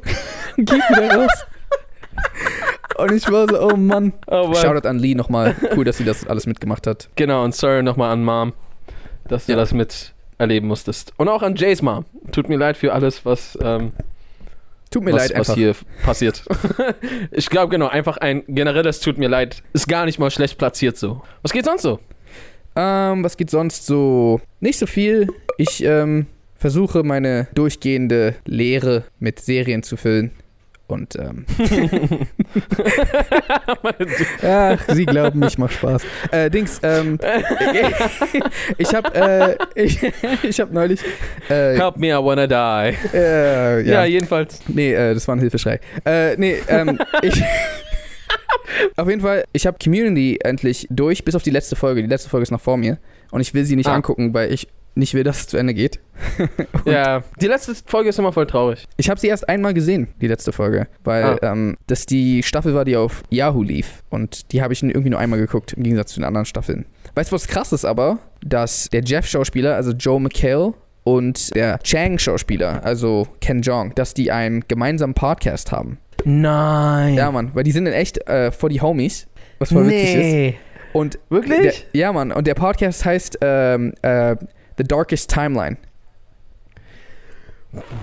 geht 0.57 0.69
wieder 0.69 1.15
raus. 1.15 1.45
Und 3.01 3.11
ich 3.13 3.29
war 3.31 3.47
so, 3.49 3.61
oh 3.61 3.75
Mann. 3.75 4.13
Oh, 4.27 4.47
Mann. 4.47 4.55
Shoutout 4.55 4.87
an 4.87 4.99
Lee 4.99 5.15
nochmal. 5.15 5.55
Cool, 5.75 5.85
dass 5.85 5.97
sie 5.97 6.03
das 6.05 6.25
alles 6.27 6.45
mitgemacht 6.47 6.87
hat. 6.87 7.09
Genau, 7.15 7.43
und 7.43 7.55
sorry 7.55 7.83
nochmal 7.83 8.11
an 8.11 8.23
Mom, 8.23 8.53
dass 9.27 9.45
du 9.45 9.53
Ja. 9.53 9.57
das 9.57 9.73
miterleben 9.73 10.67
musstest. 10.67 11.13
Und 11.17 11.27
auch 11.29 11.41
an 11.41 11.55
Jays 11.55 11.81
Mom. 11.81 12.05
Tut 12.31 12.49
mir 12.49 12.57
leid 12.57 12.77
für 12.77 12.93
alles, 12.93 13.25
was, 13.25 13.57
ähm, 13.61 13.91
Tut 14.91 15.03
mir 15.03 15.13
was, 15.13 15.29
leid 15.29 15.39
was 15.39 15.49
einfach. 15.49 15.55
hier 15.55 15.75
passiert. 16.03 16.43
ich 17.31 17.49
glaube, 17.49 17.69
genau, 17.69 17.87
einfach 17.87 18.17
ein 18.17 18.43
generelles 18.47 18.99
Tut 18.99 19.17
mir 19.17 19.29
leid. 19.29 19.61
Ist 19.73 19.87
gar 19.87 20.05
nicht 20.05 20.17
mal 20.19 20.31
schlecht 20.31 20.57
platziert 20.57 20.97
so. 20.97 21.21
Was 21.43 21.51
geht 21.51 21.65
sonst 21.65 21.83
so? 21.83 21.99
Ähm, 22.75 23.23
was 23.23 23.37
geht 23.37 23.49
sonst 23.49 23.85
so? 23.85 24.41
Nicht 24.59 24.79
so 24.79 24.85
viel. 24.87 25.27
Ich 25.57 25.83
ähm, 25.83 26.25
versuche 26.55 27.03
meine 27.03 27.47
durchgehende 27.53 28.35
Lehre 28.45 29.03
mit 29.19 29.39
Serien 29.39 29.83
zu 29.83 29.95
füllen. 29.97 30.31
Und 30.89 31.15
ähm, 31.17 31.45
Ach, 34.43 34.79
sie 34.89 35.05
glauben, 35.05 35.39
mich 35.39 35.57
macht 35.57 35.73
Spaß. 35.73 36.03
Äh, 36.31 36.49
Dings, 36.49 36.79
ähm, 36.83 37.19
ich 38.77 38.93
habe 38.93 39.13
äh, 39.15 39.55
ich, 39.75 39.99
ich 40.43 40.59
hab 40.59 40.71
neulich 40.71 41.01
äh, 41.49 41.75
Help 41.77 41.97
me, 41.97 42.07
I 42.07 42.13
wanna 42.23 42.47
die. 42.47 42.95
äh, 43.13 43.81
Ja, 43.81 43.93
ja, 44.01 44.05
jedenfalls. 44.05 44.59
nee, 44.67 44.93
äh, 44.93 45.13
das 45.13 45.27
war 45.27 45.35
ein 45.35 45.39
Hilfeschrei. 45.39 45.79
Äh, 46.05 46.35
nee, 46.37 46.57
ähm, 46.67 46.99
ich 47.21 47.41
auf 48.97 49.07
jeden 49.09 49.21
Fall, 49.21 49.45
ich 49.53 49.65
habe 49.67 49.77
Community 49.83 50.39
endlich 50.43 50.87
durch, 50.89 51.23
bis 51.25 51.35
auf 51.35 51.43
die 51.43 51.49
letzte 51.51 51.75
Folge. 51.75 52.01
Die 52.01 52.07
letzte 52.09 52.29
Folge 52.29 52.43
ist 52.43 52.51
noch 52.51 52.61
vor 52.61 52.77
mir 52.77 52.97
und 53.31 53.41
ich 53.41 53.53
will 53.53 53.65
sie 53.65 53.75
nicht 53.75 53.87
Ah. 53.87 53.95
angucken, 53.95 54.33
weil 54.33 54.51
ich 54.53 54.67
nicht 54.95 55.13
will, 55.13 55.23
dass 55.23 55.39
es 55.41 55.47
zu 55.47 55.57
Ende 55.57 55.73
geht. 55.73 55.99
Ja, 56.85 57.23
die 57.41 57.47
letzte 57.47 57.73
Folge 57.85 58.09
ist 58.09 58.19
immer 58.19 58.33
voll 58.33 58.45
traurig. 58.47 58.85
Ich 58.97 59.09
habe 59.09 59.19
sie 59.19 59.27
erst 59.27 59.47
einmal 59.47 59.73
gesehen, 59.73 60.07
die 60.21 60.27
letzte 60.27 60.51
Folge, 60.51 60.87
weil 61.03 61.23
Ah. 61.23 61.51
ähm, 61.53 61.77
das 61.87 62.05
die 62.05 62.43
Staffel 62.43 62.73
war, 62.73 62.83
die 62.85 62.97
auf 62.97 63.23
Yahoo 63.29 63.63
lief. 63.63 64.03
Und 64.09 64.51
die 64.51 64.61
habe 64.61 64.73
ich 64.73 64.81
irgendwie 64.83 65.09
nur 65.09 65.19
einmal 65.19 65.39
geguckt, 65.39 65.73
im 65.73 65.83
Gegensatz 65.83 66.11
zu 66.13 66.19
den 66.19 66.25
anderen 66.25 66.45
Staffeln. 66.45 66.85
Weißt 67.15 67.31
du, 67.31 67.35
was 67.35 67.47
krass 67.47 67.71
ist 67.71 67.85
aber? 67.85 68.19
Dass 68.43 68.89
der 68.89 69.01
Jeff-Schauspieler, 69.03 69.75
also 69.75 69.91
Joe 69.91 70.19
McHale, 70.19 70.73
und 71.05 71.55
der 71.55 71.79
Chang-Schauspieler, 71.79 72.83
also 72.83 73.27
Ken 73.41 73.61
Jeong, 73.61 73.95
dass 73.95 74.13
die 74.13 74.31
einen 74.31 74.63
gemeinsamen 74.67 75.13
Podcast 75.13 75.71
haben. 75.71 75.97
Nein. 76.25 77.15
Ja, 77.15 77.31
Mann, 77.31 77.51
weil 77.53 77.63
die 77.63 77.71
sind 77.71 77.85
in 77.87 77.93
echt 77.93 78.27
äh, 78.27 78.51
vor 78.51 78.69
die 78.69 78.81
Homies, 78.81 79.27
was 79.59 79.71
voll 79.71 79.87
witzig 79.87 80.15
ist. 80.15 80.55
Und 80.93 81.19
Wirklich? 81.29 81.87
der, 81.93 81.99
ja, 82.01 82.11
Mann, 82.13 82.31
und 82.31 82.45
der 82.47 82.55
Podcast 82.55 83.05
heißt 83.05 83.37
ähm, 83.41 83.93
äh, 84.01 84.35
The 84.79 84.85
Darkest 84.85 85.29
Timeline. 85.29 85.77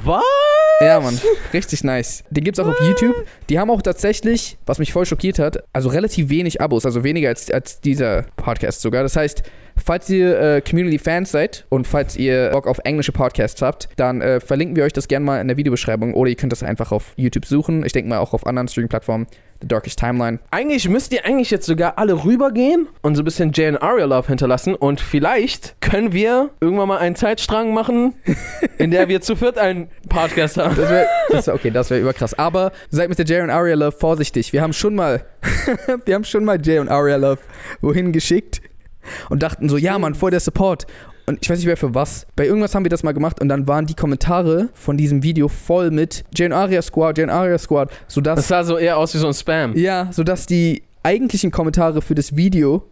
Was? 0.04 0.23
Ja, 0.80 1.00
Mann, 1.00 1.18
richtig 1.54 1.83
nice. 1.83 2.23
Den 2.28 2.45
gibt's 2.45 2.61
auch 2.61 2.68
auf 2.68 2.78
YouTube. 2.80 3.26
Die 3.49 3.59
haben 3.59 3.71
auch 3.71 3.80
tatsächlich, 3.80 4.59
was 4.66 4.78
mich 4.78 4.92
voll 4.92 5.06
schockiert 5.06 5.38
hat, 5.38 5.64
also 5.73 5.88
relativ 5.88 6.28
wenig 6.28 6.61
Abos, 6.61 6.85
also 6.85 7.02
weniger 7.02 7.30
als, 7.30 7.50
als 7.50 7.80
dieser 7.80 8.25
Podcast 8.37 8.83
sogar. 8.83 9.02
Das 9.02 9.16
heißt, 9.16 9.42
falls 9.83 10.09
ihr 10.11 10.38
äh, 10.38 10.61
Community-Fans 10.61 11.30
seid 11.30 11.66
und 11.68 11.87
falls 11.87 12.16
ihr 12.16 12.50
Bock 12.50 12.66
auf 12.66 12.78
englische 12.85 13.12
Podcasts 13.12 13.62
habt, 13.62 13.88
dann 13.97 14.21
äh, 14.21 14.40
verlinken 14.40 14.76
wir 14.76 14.85
euch 14.85 14.92
das 14.92 15.09
gerne 15.09 15.25
mal 15.25 15.40
in 15.40 15.49
der 15.49 15.56
Videobeschreibung 15.56 16.14
oder 16.14 16.30
ihr 16.30 16.37
könnt 16.37 16.52
das 16.52 16.62
einfach 16.62 16.92
auf 16.92 17.12
YouTube 17.16 17.47
suchen. 17.47 17.85
Ich 17.85 17.92
denke 17.92 18.09
mal 18.09 18.18
auch 18.18 18.33
auf 18.33 18.47
anderen 18.47 18.68
Streaming-Plattformen. 18.68 19.26
The 19.61 19.68
Darkest 19.68 19.99
Timeline. 19.99 20.38
Eigentlich 20.50 20.88
müsst 20.88 21.12
ihr 21.12 21.25
eigentlich 21.25 21.50
jetzt 21.50 21.66
sogar 21.66 21.99
alle 21.99 22.25
rübergehen 22.25 22.88
und 23.00 23.14
so 23.14 23.23
ein 23.23 23.25
bisschen 23.25 23.52
Jay 23.54 23.68
und 23.68 23.78
Aria 23.78 24.04
Love 24.04 24.26
hinterlassen 24.28 24.75
und 24.75 25.00
vielleicht 25.00 25.80
können 25.80 26.12
wir 26.12 26.50
irgendwann 26.61 26.88
mal 26.88 26.99
einen 26.99 27.16
Zeitstrang 27.16 27.73
machen, 27.73 28.14
in 28.78 28.90
der 28.90 29.09
wir 29.09 29.21
zu 29.23 29.37
viert 29.37 29.56
einen 29.56 29.88
Podcast 30.09 30.59
haben. 30.59 30.76
Das 30.76 30.90
wäre, 30.90 31.06
das 31.30 31.47
wär, 31.47 31.54
okay, 31.54 31.71
das 31.71 31.88
wäre 31.88 32.00
überkrass. 32.00 32.35
Aber 32.35 32.73
seid 32.90 33.09
mit 33.09 33.18
der 33.18 33.25
Jay 33.25 33.40
und 33.40 33.50
Aria 33.50 33.76
Love 33.76 33.92
vorsichtig. 33.92 34.52
Wir 34.52 34.61
haben 34.61 34.73
schon 34.75 34.95
mal, 34.95 35.25
wir 36.04 36.14
haben 36.14 36.25
schon 36.25 36.45
mal 36.45 36.61
Jay 36.61 36.78
und 36.78 36.88
Aria 36.88 37.16
Love 37.16 37.40
wohin 37.80 38.12
geschickt 38.12 38.61
und 39.31 39.43
dachten 39.43 39.69
so, 39.69 39.77
ja, 39.77 39.99
Mann, 39.99 40.15
voll 40.15 40.31
der 40.31 40.41
Support. 40.41 40.87
Und 41.29 41.39
ich 41.43 41.51
weiß 41.51 41.59
nicht 41.59 41.67
mehr 41.67 41.77
für 41.77 41.95
was. 41.95 42.27
Bei 42.37 42.47
irgendwas 42.47 42.75
haben 42.75 42.85
wir 42.85 42.89
das 42.89 43.03
mal 43.03 43.13
gemacht 43.13 43.41
und 43.41 43.49
dann 43.49 43.67
waren 43.67 43.87
die 43.87 43.95
Kommentare 43.95 44.69
von 44.75 44.97
diesem 44.97 45.23
Video 45.25 45.49
voll 45.49 45.91
mit 45.91 46.25
Jay 46.35 46.47
und 46.47 46.53
Aria 46.53 46.81
Squad, 46.83 47.19
Jay 47.19 47.25
und 47.25 47.31
Aria 47.31 47.59
Squad, 47.59 47.91
sodass, 48.07 48.37
Das 48.37 48.49
sah 48.49 48.63
so 48.63 48.79
eher 48.79 48.97
aus 48.97 49.13
wie 49.15 49.19
so 49.19 49.27
ein 49.27 49.35
Spam. 49.35 49.75
ja, 49.77 50.09
sodass 50.13 50.47
die 50.47 50.85
eigentlichen 51.03 51.51
Kommentare 51.51 52.01
für 52.01 52.15
das 52.15 52.37
Video 52.37 52.85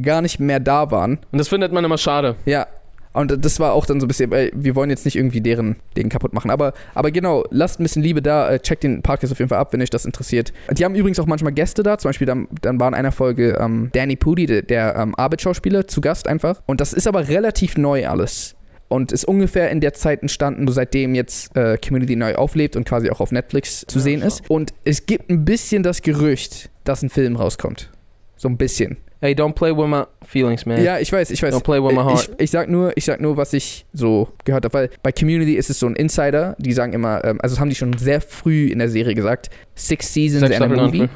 gar 0.00 0.22
nicht 0.22 0.40
mehr 0.40 0.58
da 0.58 0.90
waren. 0.90 1.18
Und 1.32 1.38
das 1.38 1.48
findet 1.48 1.70
man 1.72 1.84
immer 1.84 1.98
schade. 1.98 2.36
Ja. 2.46 2.66
Und 3.12 3.44
das 3.44 3.60
war 3.60 3.72
auch 3.74 3.84
dann 3.84 4.00
so 4.00 4.06
ein 4.06 4.08
bisschen, 4.08 4.30
weil 4.30 4.50
wir 4.54 4.74
wollen 4.74 4.88
jetzt 4.88 5.04
nicht 5.04 5.16
irgendwie 5.16 5.40
deren 5.40 5.76
Ding 5.96 6.08
kaputt 6.08 6.32
machen. 6.32 6.50
Aber, 6.50 6.72
aber 6.94 7.10
genau, 7.10 7.44
lasst 7.50 7.78
ein 7.78 7.82
bisschen 7.82 8.02
Liebe 8.02 8.22
da, 8.22 8.50
äh, 8.50 8.58
checkt 8.58 8.84
den 8.84 9.02
Podcast 9.02 9.32
auf 9.32 9.38
jeden 9.38 9.48
Fall 9.50 9.58
ab, 9.58 9.72
wenn 9.72 9.82
euch 9.82 9.90
das 9.90 10.04
interessiert. 10.06 10.52
Die 10.70 10.84
haben 10.84 10.94
übrigens 10.94 11.20
auch 11.20 11.26
manchmal 11.26 11.52
Gäste 11.52 11.82
da, 11.82 11.98
zum 11.98 12.08
Beispiel 12.08 12.26
dann, 12.26 12.48
dann 12.62 12.80
war 12.80 12.88
in 12.88 12.94
einer 12.94 13.12
Folge 13.12 13.58
ähm, 13.60 13.90
Danny 13.92 14.16
Pudi, 14.16 14.46
der, 14.46 14.62
der 14.62 14.96
ähm, 14.96 15.14
Arbeit-Schauspieler, 15.14 15.86
zu 15.86 16.00
Gast 16.00 16.26
einfach. 16.26 16.62
Und 16.66 16.80
das 16.80 16.92
ist 16.94 17.06
aber 17.06 17.28
relativ 17.28 17.76
neu 17.76 18.06
alles. 18.08 18.54
Und 18.88 19.10
ist 19.12 19.24
ungefähr 19.24 19.70
in 19.70 19.80
der 19.80 19.94
Zeit 19.94 20.20
entstanden, 20.20 20.68
wo 20.68 20.72
seitdem 20.72 21.14
jetzt 21.14 21.56
äh, 21.56 21.78
Community 21.78 22.14
neu 22.14 22.34
auflebt 22.34 22.76
und 22.76 22.84
quasi 22.84 23.08
auch 23.10 23.20
auf 23.20 23.32
Netflix 23.32 23.84
zu 23.86 23.98
Ja, 23.98 24.02
sehen 24.04 24.20
schau. 24.20 24.26
ist. 24.26 24.50
Und 24.50 24.74
es 24.84 25.06
gibt 25.06 25.30
ein 25.30 25.44
bisschen 25.46 25.82
das 25.82 26.02
Gerücht, 26.02 26.70
dass 26.84 27.02
ein 27.02 27.08
Film 27.08 27.36
rauskommt. 27.36 27.90
So 28.36 28.48
ein 28.48 28.56
bisschen. 28.58 28.98
Hey, 29.22 29.34
don't 29.34 29.54
play 29.54 29.70
with 29.70 29.86
my 29.88 30.02
feelings, 30.26 30.66
man. 30.66 30.82
Ja, 30.82 30.98
ich 30.98 31.12
weiß, 31.12 31.30
ich 31.30 31.40
weiß. 31.42 31.54
Don't 31.54 31.62
play 31.62 31.80
with 31.82 31.92
my 31.92 32.02
heart. 32.02 32.28
Ich, 32.38 32.44
ich 32.44 32.50
sag 32.50 32.68
nur, 32.68 32.92
ich 32.96 33.04
sag 33.04 33.20
nur, 33.20 33.36
was 33.36 33.52
ich 33.52 33.86
so 33.92 34.28
gehört 34.44 34.64
habe, 34.64 34.74
weil 34.74 34.90
bei 35.04 35.12
Community 35.12 35.54
ist 35.54 35.70
es 35.70 35.78
so 35.78 35.86
ein 35.86 35.94
Insider, 35.94 36.56
die 36.58 36.72
sagen 36.72 36.92
immer, 36.92 37.24
ähm, 37.24 37.38
also 37.40 37.54
das 37.54 37.60
haben 37.60 37.68
die 37.68 37.76
schon 37.76 37.96
sehr 37.96 38.20
früh 38.20 38.66
in 38.66 38.80
der 38.80 38.88
Serie 38.88 39.14
gesagt, 39.14 39.48
six 39.76 40.12
seasons 40.12 40.40
Sechs 40.48 40.60
and 40.60 40.64
a 40.64 40.66
Staffeln 40.74 40.86
movie. 40.86 41.00
und- 41.02 41.10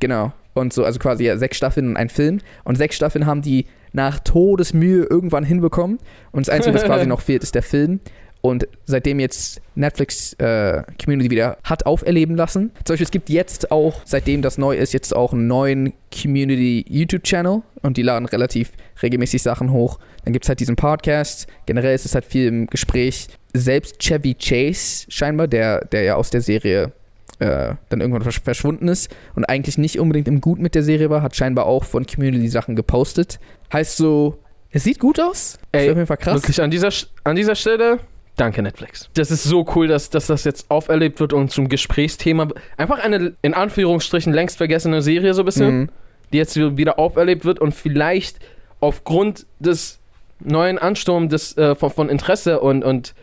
Genau. 0.00 0.32
Und 0.54 0.72
so, 0.72 0.84
also 0.84 0.98
quasi 0.98 1.24
ja, 1.24 1.36
sechs 1.38 1.56
Staffeln 1.56 1.86
und 1.88 1.96
ein 1.96 2.08
Film. 2.08 2.38
Und 2.64 2.76
sechs 2.76 2.96
Staffeln 2.96 3.24
haben 3.26 3.40
die 3.42 3.66
nach 3.92 4.18
Todesmühe 4.18 5.04
irgendwann 5.08 5.44
hinbekommen. 5.44 5.98
Und 6.32 6.46
das 6.46 6.52
Einzige, 6.54 6.74
was 6.74 6.82
quasi 6.84 7.06
noch 7.06 7.20
fehlt, 7.20 7.42
ist 7.44 7.54
der 7.54 7.62
Film. 7.62 8.00
Und 8.42 8.66
seitdem 8.86 9.20
jetzt 9.20 9.62
Netflix 9.76 10.32
äh, 10.34 10.82
Community 11.02 11.30
wieder 11.30 11.56
hat 11.62 11.86
auferleben 11.86 12.36
lassen. 12.36 12.72
Zum 12.84 12.94
Beispiel, 12.94 13.04
es 13.04 13.10
gibt 13.12 13.30
jetzt 13.30 13.70
auch, 13.70 14.02
seitdem 14.04 14.42
das 14.42 14.58
neu 14.58 14.76
ist, 14.76 14.92
jetzt 14.92 15.14
auch 15.14 15.32
einen 15.32 15.46
neuen 15.46 15.92
Community 16.12 16.84
YouTube-Channel 16.88 17.62
und 17.82 17.96
die 17.96 18.02
laden 18.02 18.26
relativ 18.26 18.72
regelmäßig 19.00 19.42
Sachen 19.42 19.70
hoch. 19.70 20.00
Dann 20.24 20.32
gibt 20.32 20.44
es 20.44 20.48
halt 20.48 20.58
diesen 20.58 20.74
Podcast. 20.74 21.46
Generell 21.66 21.94
ist 21.94 22.04
es 22.04 22.14
halt 22.14 22.24
viel 22.24 22.48
im 22.48 22.66
Gespräch. 22.66 23.28
Selbst 23.54 24.00
Chevy 24.00 24.34
Chase 24.34 25.06
scheinbar, 25.08 25.46
der, 25.46 25.84
der 25.86 26.02
ja 26.02 26.16
aus 26.16 26.30
der 26.30 26.40
Serie 26.40 26.92
äh, 27.38 27.74
dann 27.90 28.00
irgendwann 28.00 28.22
versch 28.22 28.40
verschwunden 28.40 28.88
ist 28.88 29.14
und 29.36 29.44
eigentlich 29.44 29.78
nicht 29.78 30.00
unbedingt 30.00 30.26
im 30.26 30.40
Gut 30.40 30.58
mit 30.58 30.74
der 30.74 30.82
Serie 30.82 31.10
war, 31.10 31.22
hat 31.22 31.36
scheinbar 31.36 31.66
auch 31.66 31.84
von 31.84 32.06
Community 32.06 32.48
Sachen 32.48 32.74
gepostet. 32.74 33.38
Heißt 33.72 33.96
so, 33.96 34.38
es 34.70 34.84
sieht 34.84 34.98
gut 34.98 35.20
aus. 35.20 35.58
Ey, 35.70 35.84
ist 35.84 35.90
auf 35.90 35.96
jeden 35.96 36.06
Fall 36.06 36.16
krass. 36.16 36.34
Wirklich, 36.42 36.60
an 36.60 36.70
dieser, 36.70 36.90
an 37.24 37.36
dieser 37.36 37.54
Stelle, 37.54 37.98
danke 38.36 38.62
Netflix. 38.62 39.08
Das 39.14 39.30
ist 39.30 39.44
so 39.44 39.64
cool, 39.74 39.88
dass, 39.88 40.10
dass 40.10 40.26
das 40.26 40.44
jetzt 40.44 40.70
auferlebt 40.70 41.20
wird 41.20 41.32
und 41.32 41.50
zum 41.50 41.68
Gesprächsthema. 41.68 42.48
Einfach 42.76 42.98
eine, 42.98 43.34
in 43.42 43.54
Anführungsstrichen, 43.54 44.32
längst 44.32 44.56
vergessene 44.56 45.02
Serie 45.02 45.34
so 45.34 45.42
ein 45.42 45.46
bisschen, 45.46 45.78
Mhm. 45.80 45.88
die 46.32 46.38
jetzt 46.38 46.56
wieder 46.56 46.98
auferlebt 46.98 47.44
wird 47.44 47.58
und 47.60 47.72
vielleicht 47.74 48.38
aufgrund 48.80 49.46
des 49.60 50.00
neuen 50.40 50.78
Ansturms 50.78 51.30
des, 51.30 51.56
äh, 51.56 51.74
von, 51.74 51.90
von 51.90 52.08
Interesse 52.08 52.60
und, 52.60 52.82
und, 52.84 53.14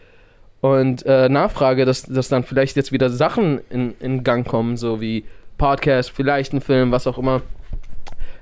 und 0.61 1.05
äh, 1.05 1.27
Nachfrage, 1.27 1.85
dass, 1.85 2.03
dass 2.03 2.29
dann 2.29 2.43
vielleicht 2.43 2.75
jetzt 2.77 2.91
wieder 2.91 3.09
Sachen 3.09 3.59
in, 3.69 3.93
in 3.99 4.23
Gang 4.23 4.47
kommen, 4.47 4.77
so 4.77 5.01
wie 5.01 5.25
Podcast, 5.57 6.11
vielleicht 6.11 6.53
ein 6.53 6.61
Film, 6.61 6.91
was 6.91 7.07
auch 7.07 7.17
immer. 7.17 7.41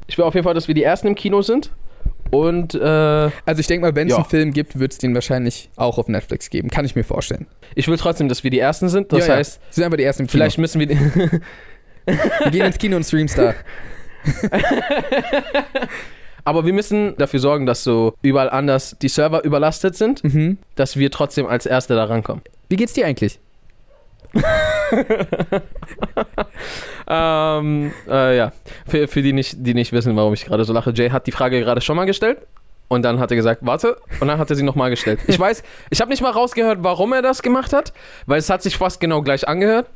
Ich 0.07 0.17
will 0.17 0.25
auf 0.25 0.35
jeden 0.35 0.43
Fall, 0.43 0.53
dass 0.53 0.67
wir 0.67 0.75
die 0.75 0.83
Ersten 0.83 1.07
im 1.07 1.15
Kino 1.15 1.41
sind. 1.41 1.71
Und 2.31 2.75
äh, 2.75 2.79
Also 3.45 3.59
ich 3.59 3.67
denke 3.67 3.85
mal, 3.85 3.95
wenn 3.95 4.07
es 4.07 4.11
Ja. 4.11 4.17
einen 4.17 4.25
Film 4.29 4.53
gibt, 4.53 4.79
wird 4.79 4.91
es 4.91 4.97
den 4.97 5.13
wahrscheinlich 5.13 5.69
auch 5.75 5.97
auf 5.97 6.07
Netflix 6.07 6.49
geben. 6.49 6.69
Kann 6.69 6.85
ich 6.85 6.95
mir 6.95 7.03
vorstellen. 7.03 7.47
ich 7.75 7.87
will 7.87 7.97
trotzdem, 7.97 8.27
dass 8.29 8.43
wir 8.43 8.51
die 8.51 8.59
Ersten 8.59 8.89
sind. 8.89 9.11
Das 9.11 9.27
Ja, 9.27 9.33
ja. 9.33 9.39
heißt, 9.39 9.59
sind 9.69 9.83
einfach 9.83 9.97
die 9.97 10.03
ersten 10.03 10.23
im 10.23 10.27
Kino. 10.27 10.37
vielleicht 10.41 10.57
müssen 10.57 10.79
wir. 10.79 10.89
Wir 10.89 12.51
gehen 12.51 12.65
ins 12.65 12.77
Kino 12.77 12.95
und 12.97 13.03
streamen 13.03 13.29
da. 13.35 13.53
Aber 16.43 16.65
wir 16.65 16.71
müssen 16.73 17.15
dafür 17.17 17.39
sorgen, 17.41 17.65
dass 17.65 17.83
so 17.83 18.13
überall 18.21 18.49
anders 18.49 18.95
die 19.01 19.09
Server 19.09 19.43
überlastet 19.43 19.95
sind, 19.97 20.23
Mhm. 20.23 20.57
dass 20.75 20.95
wir 20.95 21.11
trotzdem 21.11 21.45
als 21.45 21.65
Erste 21.65 21.95
da 21.95 22.05
rankommen. 22.05 22.41
Wie 22.69 22.77
geht's 22.77 22.93
dir 22.93 23.05
eigentlich? 23.05 23.39
Ähm, 27.09 27.91
äh, 28.09 28.37
ja. 28.37 28.51
Für, 28.87 29.07
für 29.07 29.21
die, 29.21 29.33
nicht, 29.33 29.55
die 29.59 29.73
nicht 29.73 29.93
wissen, 29.93 30.15
warum 30.15 30.33
ich 30.33 30.45
gerade 30.45 30.65
so 30.65 30.73
lache, 30.73 30.91
Jay 30.93 31.09
hat 31.09 31.25
die 31.27 31.31
Frage 31.31 31.59
gerade 31.61 31.81
schon 31.81 31.95
mal 31.95 32.05
gestellt. 32.05 32.39
Und 32.89 33.01
dann 33.03 33.19
hat 33.19 33.31
er 33.31 33.37
gesagt, 33.37 33.61
warte. 33.65 33.97
Und 34.21 34.27
dann 34.29 34.37
hat 34.39 34.49
er 34.49 34.55
sie 34.55 34.63
nochmal 34.63 34.89
gestellt. 34.89 35.19
Ich 35.27 35.37
weiß, 35.39 35.61
ich 35.89 35.99
habe 35.99 36.09
nicht 36.09 36.21
mal 36.21 36.31
rausgehört, 36.31 36.79
warum 36.81 37.11
er 37.13 37.21
das 37.21 37.41
gemacht 37.41 37.73
hat, 37.73 37.91
weil 38.27 38.39
es 38.39 38.49
hat 38.49 38.61
sich 38.61 38.77
fast 38.77 38.99
genau 39.01 39.21
gleich 39.21 39.47
angehört. 39.47 39.89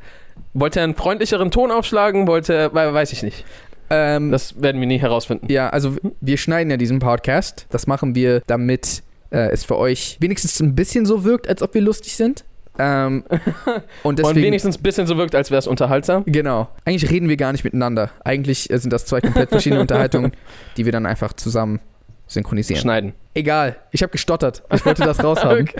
Wollte 0.53 0.79
er 0.79 0.83
einen 0.85 0.95
freundlicheren 0.95 1.51
Ton 1.51 1.71
aufschlagen? 1.71 2.27
Wollte 2.27 2.53
er, 2.53 2.73
we- 2.73 2.93
weiß 2.93 3.13
ich 3.13 3.23
nicht. 3.23 3.45
Ähm, 3.89 4.31
Das 4.31 4.61
werden 4.61 4.79
wir 4.81 4.87
nie 4.87 4.99
herausfinden. 4.99 5.47
ja, 5.51 5.69
also 5.69 5.95
wir 6.21 6.37
schneiden 6.37 6.69
ja 6.71 6.77
diesen 6.77 6.99
Podcast. 6.99 7.65
Das 7.69 7.87
machen 7.87 8.15
wir, 8.15 8.41
damit 8.47 9.03
äh, 9.31 9.49
es 9.51 9.63
für 9.65 9.77
euch 9.77 10.17
wenigstens 10.19 10.59
ein 10.61 10.75
bisschen 10.75 11.05
so 11.05 11.23
wirkt, 11.23 11.47
als 11.47 11.61
ob 11.61 11.73
wir 11.73 11.81
lustig 11.81 12.15
sind. 12.15 12.43
Ähm, 12.79 13.23
und 14.03 14.19
deswegen, 14.19 14.37
Und 14.37 14.43
wenigstens 14.43 14.77
ein 14.77 14.83
bisschen 14.83 15.07
so 15.07 15.17
wirkt, 15.17 15.35
als 15.35 15.51
wäre 15.51 15.59
es 15.59 15.67
unterhaltsam. 15.67 16.23
Genau. 16.25 16.69
Eigentlich 16.85 17.09
reden 17.09 17.29
wir 17.29 17.37
gar 17.37 17.51
nicht 17.51 17.63
miteinander. 17.63 18.11
Eigentlich 18.23 18.69
äh, 18.69 18.77
sind 18.77 18.91
das 18.91 19.05
zwei 19.05 19.21
komplett 19.21 19.49
verschiedene 19.49 19.81
Unterhaltungen, 19.81 20.31
die 20.77 20.85
wir 20.85 20.91
dann 20.91 21.05
einfach 21.05 21.33
zusammen 21.33 21.79
synchronisieren. 22.27 22.81
Schneiden. 22.81 23.13
Egal, 23.33 23.75
ich 23.91 24.03
habe 24.03 24.11
gestottert. 24.11 24.63
Ich 24.73 24.85
wollte 24.85 25.03
das 25.03 25.23
raushaben. 25.23 25.69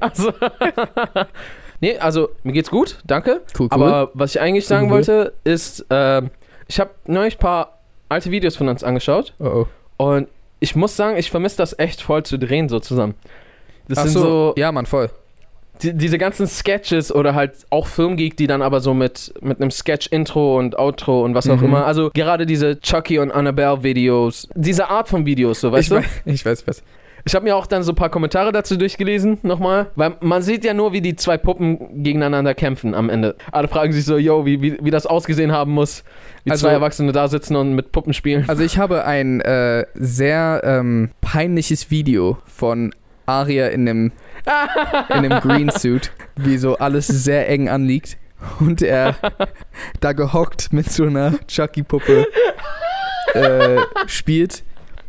Also, 0.00 0.32
Nee, 1.80 1.96
also 1.98 2.28
mir 2.42 2.52
geht's 2.52 2.70
gut, 2.70 2.98
danke. 3.04 3.40
Cool, 3.58 3.68
cool. 3.72 3.82
Aber 3.82 4.10
was 4.14 4.34
ich 4.34 4.40
eigentlich 4.40 4.66
sagen 4.66 4.86
Cool. 4.86 4.92
wollte, 4.92 5.32
ist, 5.44 5.86
ähm, 5.90 6.30
ich 6.68 6.78
habe 6.78 6.90
neulich 7.06 7.36
ein 7.36 7.40
paar 7.40 7.78
alte 8.08 8.30
Videos 8.30 8.56
von 8.56 8.68
uns 8.68 8.84
angeschaut 8.84 9.34
oh, 9.38 9.66
oh. 9.98 10.04
und 10.04 10.28
ich 10.60 10.76
muss 10.76 10.94
sagen, 10.94 11.16
ich 11.16 11.30
vermisse 11.30 11.56
das 11.56 11.78
echt 11.78 12.02
voll 12.02 12.22
zu 12.22 12.38
drehen 12.38 12.68
so 12.68 12.80
zusammen. 12.80 13.14
Das 13.88 13.98
Ach 13.98 14.02
sind 14.04 14.12
so, 14.12 14.20
so, 14.20 14.54
ja, 14.56 14.70
Mann, 14.72 14.84
voll. 14.84 15.10
Die, 15.82 15.94
diese 15.94 16.18
ganzen 16.18 16.46
Sketches 16.46 17.14
oder 17.14 17.34
halt 17.34 17.52
auch 17.70 17.86
Filmgeek, 17.86 18.36
die 18.36 18.46
dann 18.46 18.62
aber 18.62 18.80
so 18.80 18.94
mit, 18.94 19.32
mit 19.40 19.60
einem 19.60 19.70
Sketch-Intro 19.70 20.58
und 20.58 20.78
Outro 20.78 21.22
und 21.24 21.34
was 21.34 21.48
auch 21.48 21.58
Mhm. 21.58 21.64
immer. 21.64 21.86
Also 21.86 22.10
gerade 22.14 22.46
diese 22.46 22.80
Chucky 22.80 23.18
und 23.18 23.30
Annabelle-Videos, 23.30 24.48
diese 24.54 24.88
Art 24.88 25.08
von 25.08 25.26
Videos, 25.26 25.60
so 25.60 25.72
weißt 25.72 25.82
ich, 25.82 25.88
du? 25.88 25.94
weiß, 25.96 26.06
ich 26.26 26.46
weiß, 26.46 26.66
was. 26.66 26.82
Ich 27.26 27.34
habe 27.34 27.44
mir 27.44 27.54
auch 27.54 27.66
dann 27.66 27.82
so 27.82 27.92
ein 27.92 27.96
paar 27.96 28.08
Kommentare 28.08 28.50
dazu 28.50 28.78
durchgelesen, 28.78 29.36
nochmal. 29.42 29.88
Weil 29.94 30.14
man 30.20 30.40
sieht 30.40 30.64
ja 30.64 30.72
nur, 30.72 30.94
wie 30.94 31.02
die 31.02 31.16
zwei 31.16 31.36
Puppen 31.36 32.02
gegeneinander 32.02 32.54
kämpfen 32.54 32.94
am 32.94 33.10
Ende. 33.10 33.36
Alle 33.52 33.68
fragen 33.68 33.92
sich 33.92 34.06
so, 34.06 34.16
yo, 34.16 34.46
wie, 34.46 34.62
wie, 34.62 34.78
wie 34.80 34.90
das 34.90 35.04
ausgesehen 35.04 35.52
haben 35.52 35.72
muss. 35.72 36.02
Wie 36.44 36.50
Also- 36.50 36.66
zwei 36.66 36.72
Erwachsene 36.72 37.12
da 37.12 37.28
sitzen 37.28 37.56
und 37.56 37.74
mit 37.74 37.92
Puppen 37.92 38.14
spielen. 38.14 38.46
Also 38.48 38.62
ich 38.62 38.78
habe 38.78 39.04
ein 39.04 39.42
äh, 39.42 39.84
sehr 39.92 40.62
ähm, 40.64 41.10
peinliches 41.20 41.90
Video 41.90 42.38
von 42.46 42.94
Aria 43.26 43.68
in 43.68 43.86
einem, 43.86 44.12
in 45.08 45.16
einem 45.16 45.40
Green 45.40 45.70
Suit, 45.70 46.12
wie 46.36 46.56
so 46.58 46.76
alles 46.76 47.06
sehr 47.06 47.48
eng 47.48 47.68
anliegt. 47.68 48.16
Und 48.58 48.80
er 48.80 49.16
da 50.00 50.12
gehockt 50.12 50.72
mit 50.72 50.90
so 50.90 51.04
einer 51.04 51.34
Chucky-Puppe 51.46 52.26
äh, 53.34 53.78
spielt. 54.06 54.64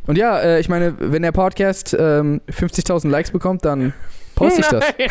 Und 0.08 0.18
ja, 0.18 0.40
äh, 0.40 0.60
ich 0.60 0.68
meine, 0.68 0.96
wenn 1.00 1.22
der 1.22 1.32
Podcast 1.32 1.96
ähm, 1.98 2.42
50.000 2.50 3.10
Likes 3.10 3.32
bekommt, 3.32 3.64
dann 3.64 3.94
poste 4.42 4.62
ich 4.62 4.68
das. 4.68 4.94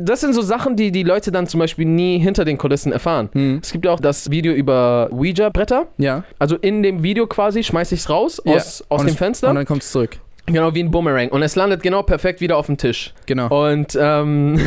Das 0.00 0.20
sind 0.20 0.34
so 0.34 0.42
Sachen, 0.42 0.76
die 0.76 0.90
die 0.90 1.02
Leute 1.02 1.30
dann 1.30 1.46
zum 1.46 1.60
Beispiel 1.60 1.84
nie 1.84 2.18
hinter 2.18 2.44
den 2.44 2.58
Kulissen 2.58 2.92
erfahren. 2.92 3.28
Hm. 3.32 3.60
Es 3.62 3.72
gibt 3.72 3.84
ja 3.84 3.92
auch 3.92 4.00
das 4.00 4.30
Video 4.30 4.52
über 4.52 5.08
Ouija-Bretter. 5.12 5.86
Ja. 5.98 6.24
Also 6.38 6.56
in 6.56 6.82
dem 6.82 7.02
Video 7.02 7.26
quasi 7.26 7.62
schmeiße 7.62 7.94
ich 7.94 8.00
es 8.00 8.10
raus 8.10 8.42
Ja. 8.44 8.54
aus, 8.56 8.84
aus 8.88 9.00
und 9.00 9.06
dem 9.08 9.16
Fenster. 9.16 9.50
Und 9.50 9.54
dann 9.56 9.66
kommt 9.66 9.82
es 9.82 9.92
zurück. 9.92 10.18
Genau 10.46 10.74
wie 10.74 10.82
ein 10.82 10.90
Boomerang. 10.90 11.28
Und 11.28 11.42
es 11.42 11.56
landet 11.56 11.82
genau 11.82 12.02
perfekt 12.02 12.40
wieder 12.40 12.56
auf 12.56 12.66
dem 12.66 12.78
Tisch. 12.78 13.12
Genau. 13.26 13.66
Und 13.66 13.96
ähm, 14.00 14.58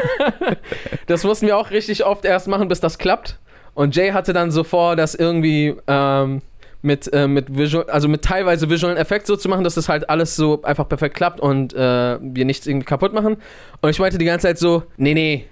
das 1.06 1.24
mussten 1.24 1.46
wir 1.46 1.56
auch 1.56 1.70
richtig 1.70 2.04
oft 2.04 2.24
erst 2.24 2.46
machen, 2.48 2.68
bis 2.68 2.80
das 2.80 2.98
klappt. 2.98 3.38
Und 3.74 3.96
Jay 3.96 4.10
hatte 4.10 4.32
dann 4.32 4.50
so 4.50 4.64
vor, 4.64 4.96
das 4.96 5.14
irgendwie 5.14 5.74
ähm, 5.86 6.42
mit, 6.82 7.12
äh, 7.12 7.28
mit 7.28 7.56
Visual, 7.56 7.84
also 7.90 8.08
mit 8.08 8.22
teilweise 8.22 8.70
visuellen 8.70 8.96
Effekt 8.96 9.26
so 9.26 9.36
zu 9.36 9.48
machen, 9.48 9.64
dass 9.64 9.74
das 9.74 9.88
halt 9.88 10.08
alles 10.08 10.36
so 10.36 10.62
einfach 10.62 10.88
perfekt 10.88 11.14
klappt 11.14 11.40
und 11.40 11.74
äh, 11.74 12.18
wir 12.20 12.44
nichts 12.44 12.66
irgendwie 12.66 12.86
kaputt 12.86 13.12
machen. 13.12 13.36
Und 13.80 13.90
ich 13.90 13.98
meinte 13.98 14.18
die 14.18 14.24
ganze 14.24 14.46
Zeit 14.46 14.58
so, 14.58 14.84
nee, 14.96 15.14
nee, 15.14 15.46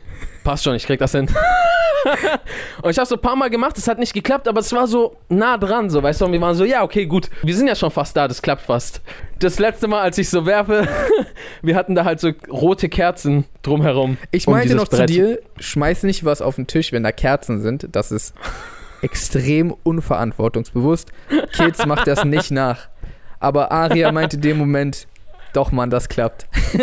passt 0.44 0.64
schon, 0.64 0.74
ich 0.74 0.86
krieg 0.86 0.98
das 0.98 1.12
hin. 1.12 1.28
und 2.82 2.90
ich 2.90 2.98
habe 2.98 3.06
so 3.06 3.16
ein 3.16 3.20
paar 3.20 3.36
Mal 3.36 3.50
gemacht, 3.50 3.76
es 3.76 3.88
hat 3.88 3.98
nicht 3.98 4.14
geklappt, 4.14 4.48
aber 4.48 4.60
es 4.60 4.72
war 4.72 4.86
so 4.86 5.16
nah 5.28 5.58
dran, 5.58 5.90
so, 5.90 6.02
weißt 6.02 6.20
du, 6.20 6.24
und 6.26 6.32
wir 6.32 6.40
waren 6.40 6.54
so, 6.54 6.64
ja, 6.64 6.82
okay, 6.82 7.06
gut, 7.06 7.28
wir 7.42 7.54
sind 7.54 7.68
ja 7.68 7.74
schon 7.74 7.90
fast 7.90 8.16
da, 8.16 8.28
das 8.28 8.40
klappt 8.40 8.62
fast. 8.62 9.02
Das 9.40 9.58
letzte 9.58 9.88
Mal, 9.88 10.00
als 10.00 10.18
ich 10.18 10.30
so 10.30 10.46
werfe, 10.46 10.88
wir 11.62 11.76
hatten 11.76 11.94
da 11.94 12.04
halt 12.04 12.20
so 12.20 12.32
rote 12.50 12.88
Kerzen 12.88 13.44
drumherum. 13.62 14.16
Ich 14.30 14.46
um 14.46 14.54
meinte 14.54 14.68
dieses 14.68 14.82
noch 14.82 14.88
zu 14.88 14.96
Brett. 14.96 15.10
dir, 15.10 15.38
schmeiß 15.58 16.04
nicht 16.04 16.24
was 16.24 16.40
auf 16.40 16.56
den 16.56 16.66
Tisch, 16.66 16.92
wenn 16.92 17.02
da 17.02 17.12
Kerzen 17.12 17.60
sind. 17.60 17.88
Das 17.92 18.10
ist 18.10 18.34
extrem 19.02 19.74
unverantwortungsbewusst. 19.82 21.10
Kids, 21.52 21.86
macht 21.86 22.06
das 22.06 22.24
nicht 22.24 22.50
nach. 22.50 22.88
Aber 23.40 23.70
Aria 23.72 24.10
meinte 24.12 24.36
in 24.36 24.42
dem 24.42 24.58
Moment, 24.58 25.06
doch 25.52 25.70
Mann, 25.72 25.90
das 25.90 26.08
klappt. 26.08 26.46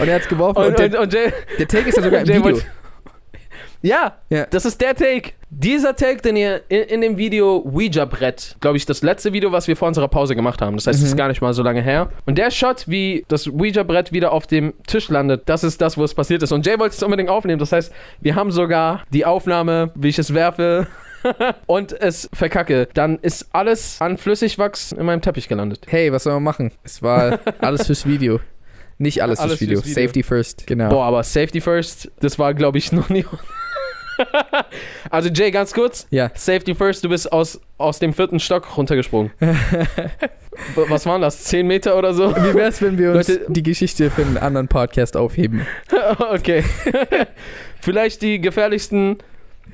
und 0.00 0.08
er 0.08 0.14
hat's 0.16 0.28
geworfen 0.28 0.58
und, 0.58 0.66
Und, 0.68 0.78
der, 0.78 0.86
und, 0.86 0.96
und 0.96 1.12
Jay, 1.12 1.32
der 1.58 1.68
Take 1.68 1.88
ist 1.88 1.96
ja 1.96 2.02
sogar 2.02 2.20
im 2.20 2.28
Video. 2.28 2.42
wollte- 2.44 2.62
ja, 3.82 4.16
Ja. 4.30 4.46
das 4.46 4.64
ist 4.64 4.80
der 4.80 4.94
Take. 4.94 5.32
Dieser 5.58 5.96
Take, 5.96 6.20
den 6.20 6.36
ihr 6.36 6.60
in, 6.68 6.82
in 6.82 7.00
dem 7.00 7.16
Video 7.16 7.64
Ouija-Brett, 7.64 8.56
glaube 8.60 8.76
ich, 8.76 8.84
das 8.84 9.02
letzte 9.02 9.32
Video, 9.32 9.52
was 9.52 9.66
wir 9.68 9.74
vor 9.76 9.88
unserer 9.88 10.06
Pause 10.08 10.36
gemacht 10.36 10.60
haben. 10.60 10.76
Das 10.76 10.86
heißt, 10.86 10.98
es 10.98 11.04
Mhm. 11.04 11.10
ist 11.12 11.16
gar 11.16 11.28
nicht 11.28 11.40
mal 11.40 11.54
so 11.54 11.62
lange 11.62 11.80
her. 11.80 12.10
Und 12.26 12.36
der 12.36 12.50
Shot, 12.50 12.84
wie 12.88 13.24
das 13.28 13.48
Ouija-Brett 13.48 14.12
wieder 14.12 14.32
auf 14.32 14.46
dem 14.46 14.74
Tisch 14.86 15.08
landet, 15.08 15.44
das 15.46 15.64
ist 15.64 15.80
das, 15.80 15.96
wo 15.96 16.04
es 16.04 16.12
passiert 16.12 16.42
ist. 16.42 16.52
Und 16.52 16.66
Jay 16.66 16.78
wollte 16.78 16.94
es 16.94 17.02
unbedingt 17.02 17.30
aufnehmen. 17.30 17.58
Das 17.58 17.72
heißt, 17.72 17.90
wir 18.20 18.34
haben 18.34 18.50
sogar 18.50 19.02
die 19.14 19.24
Aufnahme, 19.24 19.92
wie 19.94 20.08
ich 20.08 20.18
es 20.18 20.34
werfe. 20.34 20.88
und 21.66 21.98
es 21.98 22.28
verkacke, 22.34 22.86
dann 22.92 23.18
ist 23.20 23.48
alles 23.52 23.96
an 24.02 24.18
Flüssigwachs 24.18 24.92
in 24.92 25.06
meinem 25.06 25.22
Teppich 25.22 25.48
gelandet. 25.48 25.86
Hey, 25.88 26.12
was 26.12 26.24
soll 26.24 26.34
man 26.34 26.42
machen? 26.42 26.72
Es 26.84 27.02
war 27.02 27.38
alles 27.60 27.86
fürs 27.86 28.04
Video. 28.06 28.40
Nicht 28.98 29.22
alles, 29.22 29.38
Alles 29.40 29.54
fürs, 29.54 29.60
Video. 29.62 29.80
fürs 29.80 29.90
Video. 29.90 30.02
Safety 30.06 30.22
first. 30.22 30.66
Genau. 30.66 30.90
Boah, 30.90 31.04
aber 31.06 31.22
Safety 31.22 31.60
First, 31.62 32.10
das 32.20 32.38
war, 32.38 32.52
glaube 32.54 32.78
ich, 32.78 32.92
noch 32.92 33.08
nie. 33.08 33.24
Also, 35.10 35.28
Jay, 35.28 35.50
ganz 35.50 35.72
kurz. 35.72 36.06
Ja. 36.10 36.30
Safety 36.34 36.74
First, 36.74 37.04
du 37.04 37.08
bist 37.08 37.32
aus, 37.32 37.60
aus 37.78 37.98
dem 37.98 38.12
vierten 38.14 38.40
Stock 38.40 38.76
runtergesprungen. 38.76 39.32
Was 40.74 41.04
waren 41.06 41.20
das? 41.20 41.44
10 41.44 41.66
Meter 41.66 41.96
oder 41.98 42.14
so? 42.14 42.34
Wie 42.34 42.54
wär's, 42.54 42.80
wenn 42.80 42.96
wir 42.98 43.12
uns 43.12 43.28
Leute- 43.28 43.46
die 43.48 43.62
Geschichte 43.62 44.10
für 44.10 44.22
einen 44.22 44.38
anderen 44.38 44.68
Podcast 44.68 45.16
aufheben? 45.16 45.66
okay. 46.32 46.64
Vielleicht 47.80 48.22
die 48.22 48.40
gefährlichsten 48.40 49.18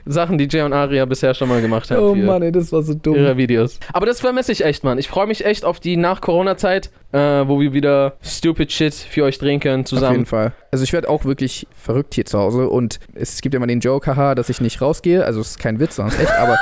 Sachen, 0.04 0.38
die 0.38 0.48
Jay 0.50 0.62
und 0.62 0.72
Aria 0.72 1.04
bisher 1.04 1.34
schon 1.34 1.48
mal 1.48 1.60
gemacht 1.60 1.90
haben. 1.90 2.02
Oh 2.02 2.14
Mann, 2.14 2.42
ey, 2.42 2.52
das 2.52 2.72
war 2.72 2.82
so 2.82 2.94
dumm. 2.94 3.14
Ihre 3.14 3.36
Videos. 3.36 3.78
Aber 3.92 4.06
das 4.06 4.20
vermisse 4.20 4.52
ich 4.52 4.64
echt, 4.64 4.84
Mann. 4.84 4.98
Ich 4.98 5.08
freue 5.08 5.26
mich 5.26 5.44
echt 5.44 5.64
auf 5.64 5.78
die 5.80 5.96
Nach-Corona-Zeit, 5.96 6.90
äh, 7.12 7.18
wo 7.18 7.60
wir 7.60 7.72
wieder 7.72 8.14
stupid 8.22 8.72
Shit 8.72 8.94
für 8.94 9.24
euch 9.24 9.38
drehen 9.38 9.60
können 9.60 9.84
Auf 9.84 9.90
jeden 9.90 10.00
zusammen. 10.00 10.26
Fall. 10.26 10.52
Also 10.70 10.84
ich 10.84 10.92
werde 10.92 11.08
auch 11.08 11.24
wirklich 11.24 11.66
verrückt 11.76 12.14
hier 12.14 12.24
zu 12.24 12.38
Hause 12.38 12.68
und 12.68 12.98
es 13.14 13.40
gibt 13.40 13.54
ja 13.54 13.58
immer 13.58 13.66
den 13.66 13.80
Joke, 13.80 14.06
haha, 14.10 14.34
dass 14.34 14.48
ich 14.48 14.60
nicht 14.60 14.80
rausgehe. 14.80 15.24
Also 15.24 15.40
es 15.40 15.50
ist 15.50 15.58
kein 15.58 15.78
Witz, 15.80 15.96
sondern 15.96 16.14
es 16.14 16.20
ist 16.22 16.28
echt, 16.30 16.38
aber 16.38 16.58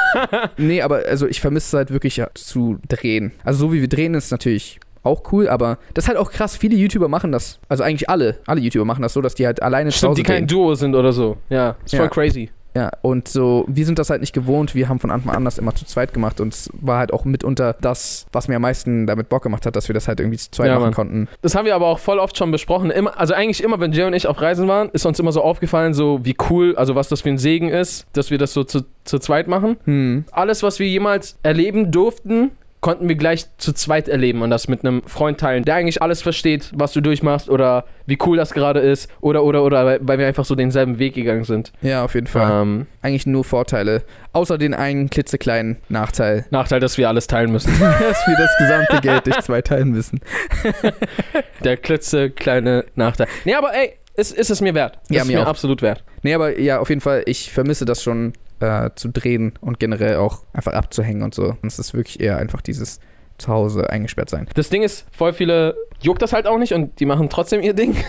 nee, 0.57 0.83
aber 0.83 1.03
also 1.09 1.27
ich 1.27 1.41
vermisse 1.41 1.69
es 1.69 1.79
halt 1.79 1.91
wirklich 1.93 2.23
zu 2.35 2.79
drehen. 2.89 3.33
Also 3.45 3.67
so 3.67 3.73
wie 3.73 3.81
wir 3.81 3.89
drehen 3.89 4.15
ist 4.15 4.31
natürlich 4.31 4.81
auch 5.03 5.33
cool, 5.33 5.49
aber 5.49 5.79
das 5.95 6.05
ist 6.05 6.09
halt 6.09 6.19
auch 6.19 6.31
krass. 6.31 6.57
Viele 6.57 6.77
YouTuber 6.77 7.09
machen 7.09 7.33
das, 7.33 7.59
also 7.71 7.83
eigentlich 7.83 8.11
alle, 8.11 8.39
alle 8.47 8.61
YouTuber 8.61 8.85
machen 8.85 9.01
das 9.03 9.15
so, 9.15 9.23
dass 9.23 9.35
die 9.35 9.47
halt 9.47 9.63
alleine 9.63 9.91
zu 9.91 9.97
Stimmt, 9.99 10.11
Hause 10.11 10.23
die 10.23 10.27
kein. 10.27 10.47
Duo 10.47 10.75
sind 10.75 10.95
oder 10.95 11.13
so. 11.13 11.39
Ja, 11.49 11.77
ist 11.85 11.95
voll 11.97 12.05
Ja. 12.07 12.11
crazy. 12.11 12.51
Ja, 12.75 12.91
und 13.03 13.29
so, 13.29 13.65
wir 13.69 13.85
sind 13.85 13.99
das 13.99 14.11
halt 14.11 14.21
nicht 14.21 14.33
gewohnt. 14.33 14.75
Wir 14.75 14.89
haben 14.89 15.01
von 15.01 15.11
Anfang 15.11 15.35
an 15.35 15.45
das 15.45 15.59
immer 15.59 15.75
zu 15.75 15.85
zweit 15.85 16.15
gemacht 16.15 16.41
und 16.41 16.55
es 16.55 16.71
war 16.81 16.99
halt 16.99 17.13
auch 17.13 17.25
mitunter 17.25 17.75
das, 17.81 18.27
was 18.33 18.49
mir 18.49 18.57
am 18.57 18.63
meisten 18.63 19.07
damit 19.07 19.29
Bock 19.29 19.43
gemacht 19.43 19.67
hat, 19.67 19.75
dass 19.77 19.89
wir 19.89 19.95
das 19.95 20.07
halt 20.09 20.21
irgendwie 20.21 20.39
zu 20.39 20.51
zweit 20.51 20.69
Ja, 20.69 20.75
machen 20.75 20.83
Mann. 20.85 20.95
konnten. 20.95 21.29
Das 21.43 21.55
haben 21.55 21.65
wir 21.65 21.75
aber 21.75 21.87
auch 21.87 21.99
voll 21.99 22.19
oft 22.19 22.37
schon 22.37 22.51
besprochen. 22.51 22.91
Immer, 22.91 23.19
also 23.19 23.35
eigentlich 23.35 23.63
immer, 23.63 23.81
wenn 23.81 23.93
Jay 23.93 24.05
und 24.05 24.15
ich 24.15 24.27
auf 24.27 24.41
Reisen 24.41 24.69
waren, 24.69 24.89
ist 24.91 25.05
uns 25.07 25.19
immer 25.19 25.33
so 25.33 25.43
aufgefallen, 25.43 25.95
so 25.95 26.21
wie 26.25 26.37
cool, 26.51 26.77
also 26.77 26.95
was 26.95 27.09
das 27.09 27.23
für 27.23 27.29
ein 27.31 27.39
Segen 27.39 27.69
ist, 27.69 28.07
dass 28.13 28.31
wir 28.31 28.39
das 28.39 28.53
so 28.53 28.65
zu, 28.65 28.83
zu 29.05 29.19
zweit 29.19 29.49
machen. 29.49 29.77
Hm. 29.85 30.25
Alles, 30.31 30.63
was 30.63 30.79
wir 30.79 30.87
jemals 30.87 31.39
erleben 31.43 31.91
durften, 31.91 32.53
konnten 32.81 33.09
wir 33.09 33.15
gleich 33.15 33.47
zu 33.59 33.73
zweit 33.73 34.09
erleben 34.09 34.43
und 34.43 34.51
das 34.51 34.69
mit 34.69 34.85
einem 34.85 35.03
Freund 35.07 35.39
teilen, 35.39 35.65
der 35.65 35.75
eigentlich 35.75 36.01
alles 36.03 36.23
versteht, 36.23 36.71
was 36.75 36.93
du 36.93 37.01
durchmachst 37.01 37.51
oder 37.51 37.85
wie 38.07 38.19
cool 38.25 38.37
das 38.37 38.53
gerade 38.53 38.81
ist 38.81 39.11
oder 39.21 39.45
oder 39.45 39.63
oder, 39.65 39.99
weil, 40.01 40.19
wir 40.19 40.27
einfach 40.27 40.45
so 40.45 40.55
denselben 40.55 40.99
Weg 40.99 41.15
gegangen 41.15 41.45
sind. 41.45 41.73
Ja, 41.83 42.05
auf 42.05 42.15
jeden 42.15 42.27
Fall. 42.27 42.63
Ähm, 42.63 42.87
Eigentlich 43.03 43.27
nur 43.27 43.45
Vorteile. 43.45 44.03
Außer 44.33 44.59
den 44.59 44.75
einen 44.75 45.11
klitzekleinen 45.11 45.79
Nachteil, 45.89 46.47
Nachteil, 46.51 46.81
dass 46.81 46.97
wir 46.97 47.09
alles 47.09 47.27
teilen 47.27 47.53
müssen. 47.53 47.71
dass 47.81 48.27
wir 48.27 48.37
das 48.37 48.51
gesamte 48.59 49.01
Geld 49.03 49.27
durch 49.27 49.41
zwei 49.41 49.61
teilen 49.63 49.91
müssen. 49.91 50.21
Der 51.65 51.77
klitzekleine 51.77 52.85
Nachteil. 52.95 53.27
Nee, 53.45 53.55
aber 53.55 53.75
ey, 53.75 53.95
ist, 54.15 54.33
ist 54.33 54.51
es 54.51 54.61
mir 54.61 54.75
wert. 54.75 54.99
Ist 55.05 55.11
Ja, 55.11 55.23
es 55.23 55.29
mir 55.29 55.39
mir 55.39 55.47
absolut 55.47 55.83
wert. 55.83 56.05
Nee, 56.23 56.35
aber 56.35 56.59
ja, 56.59 56.79
auf 56.79 56.89
jeden 56.89 57.01
Fall, 57.01 57.23
ich 57.27 57.51
vermisse 57.53 57.85
das 57.85 58.03
schon 58.03 58.33
äh, 58.61 58.91
zu 58.95 59.09
drehen 59.09 59.55
und 59.61 59.81
generell 59.81 60.17
auch 60.17 60.45
einfach 60.53 60.73
abzuhängen 60.73 61.23
und 61.23 61.35
so. 61.35 61.57
Und 61.63 61.67
es 61.67 61.79
ist 61.79 61.95
wirklich 61.95 62.21
eher 62.21 62.39
einfach 62.39 62.61
dieses 62.61 63.01
zu 63.39 63.49
Hause 63.49 63.91
eingesperrt 63.91 64.31
sein. 64.31 64.49
Das 64.55 64.69
Ding 64.69 64.83
ist, 64.83 65.07
voll 65.11 65.33
viele 65.33 65.75
juckt 66.03 66.23
das 66.23 66.33
halt 66.33 66.47
auch 66.47 66.59
nicht 66.59 66.75
und 66.75 67.01
die 67.01 67.07
machen 67.07 67.29
trotzdem 67.29 67.63
ihr 67.63 67.75
Ding. 67.75 67.97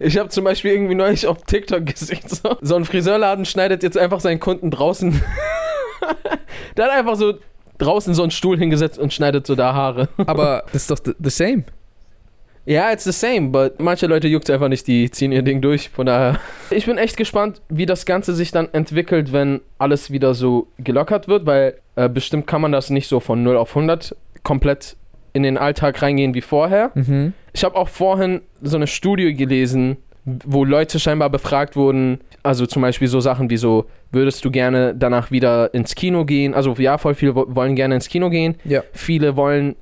Ich 0.00 0.16
habe 0.16 0.28
zum 0.28 0.44
Beispiel 0.44 0.70
irgendwie 0.70 0.94
neulich 0.94 1.26
auf 1.26 1.42
TikTok 1.42 1.84
gesehen, 1.84 2.20
so, 2.24 2.56
so 2.60 2.76
ein 2.76 2.84
Friseurladen 2.84 3.44
schneidet 3.44 3.82
jetzt 3.82 3.98
einfach 3.98 4.20
seinen 4.20 4.38
Kunden 4.38 4.70
draußen. 4.70 5.10
Der 6.76 6.84
hat 6.84 6.92
einfach 6.92 7.16
so 7.16 7.34
draußen 7.78 8.14
so 8.14 8.22
einen 8.22 8.30
Stuhl 8.30 8.58
hingesetzt 8.58 8.96
und 8.98 9.12
schneidet 9.12 9.44
so 9.44 9.56
da 9.56 9.74
Haare. 9.74 10.08
Aber 10.18 10.62
das 10.72 10.82
ist 10.82 10.90
doch 10.92 10.98
the, 11.04 11.14
the 11.18 11.30
same. 11.30 11.64
Ja, 12.70 12.92
it's 12.92 13.04
the 13.04 13.12
same, 13.12 13.48
but 13.48 13.80
manche 13.80 14.06
Leute 14.06 14.28
juckt 14.28 14.50
einfach 14.50 14.68
nicht, 14.68 14.86
die 14.86 15.10
ziehen 15.10 15.32
ihr 15.32 15.40
Ding 15.42 15.60
durch. 15.62 15.88
Von 15.88 16.06
daher. 16.06 16.38
Ich 16.70 16.84
bin 16.84 16.98
echt 16.98 17.16
gespannt, 17.16 17.62
wie 17.70 17.86
das 17.86 18.04
Ganze 18.04 18.34
sich 18.34 18.50
dann 18.50 18.68
entwickelt, 18.74 19.32
wenn 19.32 19.60
alles 19.78 20.10
wieder 20.10 20.34
so 20.34 20.66
gelockert 20.78 21.26
wird, 21.28 21.46
weil 21.46 21.78
äh, 21.96 22.10
bestimmt 22.10 22.46
kann 22.46 22.60
man 22.60 22.72
das 22.72 22.90
nicht 22.90 23.08
so 23.08 23.20
von 23.20 23.42
0 23.42 23.56
auf 23.56 23.70
100 23.74 24.14
komplett 24.42 24.96
in 25.32 25.42
den 25.44 25.56
Alltag 25.56 26.02
reingehen 26.02 26.34
wie 26.34 26.42
vorher. 26.42 26.90
Mhm. 26.94 27.32
Ich 27.54 27.64
habe 27.64 27.74
auch 27.76 27.88
vorhin 27.88 28.42
so 28.60 28.76
eine 28.76 28.86
Studie 28.86 29.32
gelesen, 29.32 29.96
wo 30.26 30.62
Leute 30.64 30.98
scheinbar 31.00 31.30
befragt 31.30 31.74
wurden, 31.74 32.20
also 32.42 32.66
zum 32.66 32.82
Beispiel 32.82 33.08
so 33.08 33.20
Sachen 33.20 33.48
wie 33.48 33.56
so, 33.56 33.86
würdest 34.12 34.44
du 34.44 34.50
gerne 34.50 34.94
danach 34.94 35.30
wieder 35.30 35.72
ins 35.72 35.94
Kino 35.94 36.26
gehen? 36.26 36.52
Also 36.52 36.74
ja, 36.78 36.98
voll 36.98 37.14
viele 37.14 37.34
wo- 37.34 37.46
wollen 37.48 37.76
gerne 37.76 37.94
ins 37.94 38.08
Kino 38.10 38.28
gehen. 38.28 38.56
Ja. 38.64 38.82
Viele 38.92 39.36
wollen, 39.36 39.74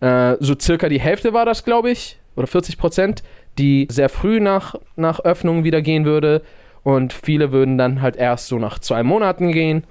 äh, 0.00 0.34
so 0.40 0.54
circa 0.60 0.88
die 0.88 1.00
Hälfte 1.00 1.32
war 1.32 1.46
das, 1.46 1.64
glaube 1.64 1.90
ich, 1.92 2.18
oder 2.36 2.46
40 2.46 2.78
Prozent, 2.78 3.22
die 3.58 3.86
sehr 3.90 4.08
früh 4.08 4.40
nach, 4.40 4.74
nach 4.96 5.20
Öffnung 5.20 5.64
wieder 5.64 5.82
gehen 5.82 6.04
würde. 6.04 6.42
Und 6.82 7.12
viele 7.12 7.52
würden 7.52 7.78
dann 7.78 8.02
halt 8.02 8.16
erst 8.16 8.48
so 8.48 8.58
nach 8.58 8.78
zwei 8.78 9.02
Monaten 9.02 9.52
gehen. 9.52 9.84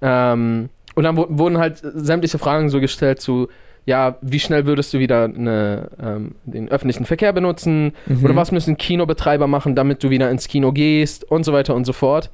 Ähm, 0.00 0.70
und 0.94 1.04
dann 1.04 1.16
wurden 1.16 1.58
halt 1.58 1.80
sämtliche 1.82 2.38
Fragen 2.38 2.68
so 2.68 2.80
gestellt 2.80 3.20
zu, 3.20 3.48
ja, 3.84 4.16
wie 4.20 4.38
schnell 4.38 4.66
würdest 4.66 4.94
du 4.94 4.98
wieder 4.98 5.24
eine, 5.24 5.88
ähm, 6.00 6.34
den 6.44 6.68
öffentlichen 6.68 7.04
Verkehr 7.04 7.32
benutzen? 7.32 7.92
Mhm. 8.06 8.24
Oder 8.24 8.36
was 8.36 8.52
müssen 8.52 8.76
Kinobetreiber 8.76 9.46
machen, 9.46 9.74
damit 9.74 10.02
du 10.04 10.10
wieder 10.10 10.30
ins 10.30 10.48
Kino 10.48 10.72
gehst 10.72 11.28
und 11.30 11.44
so 11.44 11.52
weiter 11.52 11.74
und 11.74 11.84
so 11.84 11.92
fort. 11.92 12.30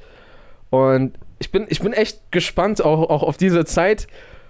Und 0.71 1.13
ich 1.39 1.51
bin, 1.51 1.67
ich 1.69 1.81
bin 1.81 1.93
echt 1.93 2.21
gespannt 2.31 2.85
auch, 2.85 3.09
auch 3.09 3.23
auf 3.23 3.37
diese 3.37 3.65
Zeit, 3.65 4.09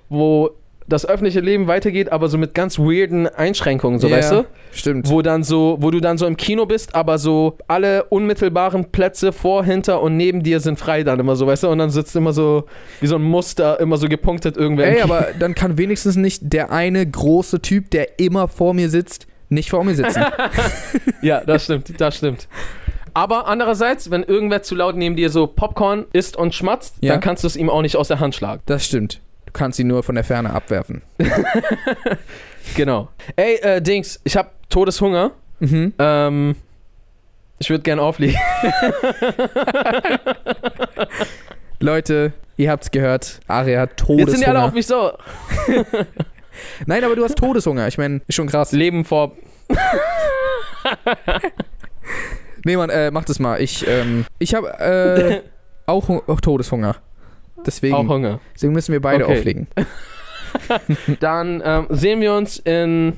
wo 0.08 0.50
das 0.88 1.04
öffentliche 1.06 1.40
Leben 1.40 1.66
weitergeht, 1.66 2.10
aber 2.10 2.28
so 2.28 2.38
mit 2.38 2.54
ganz 2.54 2.78
weirden 2.78 3.26
Einschränkungen, 3.26 3.98
so 4.00 4.08
Ja, 4.08 4.16
weißt 4.16 4.32
du? 4.32 4.44
Stimmt. 4.72 5.10
Wo 5.10 5.20
dann 5.22 5.42
so, 5.44 5.76
wo 5.80 5.90
du 5.90 6.00
dann 6.00 6.16
so 6.18 6.26
im 6.26 6.36
Kino 6.36 6.64
bist, 6.66 6.94
aber 6.94 7.18
so 7.18 7.58
alle 7.68 8.04
unmittelbaren 8.04 8.86
Plätze 8.90 9.32
vor, 9.32 9.64
hinter 9.64 10.00
und 10.02 10.16
neben 10.16 10.42
dir 10.42 10.60
sind 10.60 10.78
frei 10.78 11.02
dann 11.04 11.20
immer 11.20 11.36
so, 11.36 11.46
weißt 11.46 11.64
du? 11.64 11.68
Und 11.68 11.78
dann 11.78 11.90
sitzt 11.90 12.16
immer 12.16 12.32
so 12.32 12.64
wie 13.00 13.06
so 13.06 13.16
ein 13.16 13.22
Muster, 13.22 13.78
immer 13.80 13.98
so 13.98 14.08
gepunktet 14.08 14.56
irgendwer. 14.56 14.86
Ey, 14.88 15.02
aber 15.02 15.28
dann 15.38 15.54
kann 15.54 15.76
wenigstens 15.78 16.16
nicht 16.16 16.52
der 16.52 16.70
eine 16.72 17.06
große 17.06 17.60
Typ, 17.60 17.90
der 17.90 18.18
immer 18.18 18.48
vor 18.48 18.72
mir 18.74 18.88
sitzt, 18.88 19.26
nicht 19.50 19.70
vor 19.70 19.84
mir 19.84 19.94
sitzen. 19.94 20.22
Ja, 21.22 21.42
das 21.44 21.64
stimmt, 21.64 22.00
das 22.00 22.16
stimmt. 22.16 22.48
Aber 23.14 23.48
andererseits, 23.48 24.10
wenn 24.10 24.22
irgendwer 24.22 24.62
zu 24.62 24.74
laut 24.74 24.94
neben 24.96 25.16
dir 25.16 25.30
so 25.30 25.46
Popcorn 25.48 26.04
isst 26.12 26.36
und 26.36 26.54
schmatzt, 26.54 26.96
Ja. 27.00 27.12
dann 27.14 27.20
kannst 27.20 27.42
du 27.42 27.46
es 27.48 27.56
ihm 27.56 27.68
auch 27.68 27.82
nicht 27.82 27.96
aus 27.96 28.08
der 28.08 28.20
Hand 28.20 28.34
schlagen. 28.34 28.62
Das 28.66 28.84
stimmt. 28.84 29.20
Du 29.48 29.52
kannst 29.54 29.78
ihn 29.78 29.86
nur 29.86 30.02
von 30.02 30.14
der 30.14 30.24
Ferne 30.24 30.52
abwerfen. 30.52 31.00
Genau. 32.76 33.08
Ey, 33.34 33.54
äh, 33.62 33.80
Dings, 33.80 34.20
ich 34.24 34.36
hab 34.36 34.52
Todeshunger. 34.68 35.30
Mhm. 35.58 35.94
Ähm, 35.98 36.54
ich 37.58 37.70
würde 37.70 37.82
gern 37.82 37.98
auflegen. 37.98 38.38
Leute, 41.80 42.34
ihr 42.58 42.70
habt's 42.70 42.90
gehört. 42.90 43.40
Aria 43.48 43.80
hat 43.80 43.92
Jetzt 44.06 44.32
sind 44.32 44.40
die 44.42 44.46
alle 44.46 44.60
Todeshunger. 44.60 44.64
auf 44.66 44.72
mich 44.74 44.86
so. 44.86 45.12
Nein, 46.86 47.02
aber 47.04 47.16
du 47.16 47.24
hast 47.24 47.38
Todeshunger. 47.38 47.88
Ich 47.88 47.96
meine, 47.96 48.20
ist 48.28 48.34
schon 48.34 48.48
krass. 48.48 48.72
Leben 48.72 49.06
vor. 49.06 49.32
Nee, 52.66 52.76
Mann, 52.76 52.90
äh, 52.90 53.10
mach 53.10 53.24
das 53.24 53.38
mal. 53.38 53.62
Ich, 53.62 53.86
ähm, 53.88 54.26
ich 54.38 54.54
habe 54.54 54.68
äh, 54.78 55.40
auch, 55.86 56.10
auch 56.28 56.40
Todeshunger. 56.42 56.96
Deswegen, 57.66 57.94
Auch 57.94 58.08
Hunger. 58.08 58.40
deswegen 58.54 58.72
müssen 58.72 58.92
wir 58.92 59.00
beide 59.00 59.24
Okay. 59.24 59.38
auflegen. 59.38 59.66
Dann 61.20 61.62
ähm, 61.64 61.86
sehen 61.90 62.20
wir 62.20 62.32
uns 62.34 62.58
in, 62.58 63.14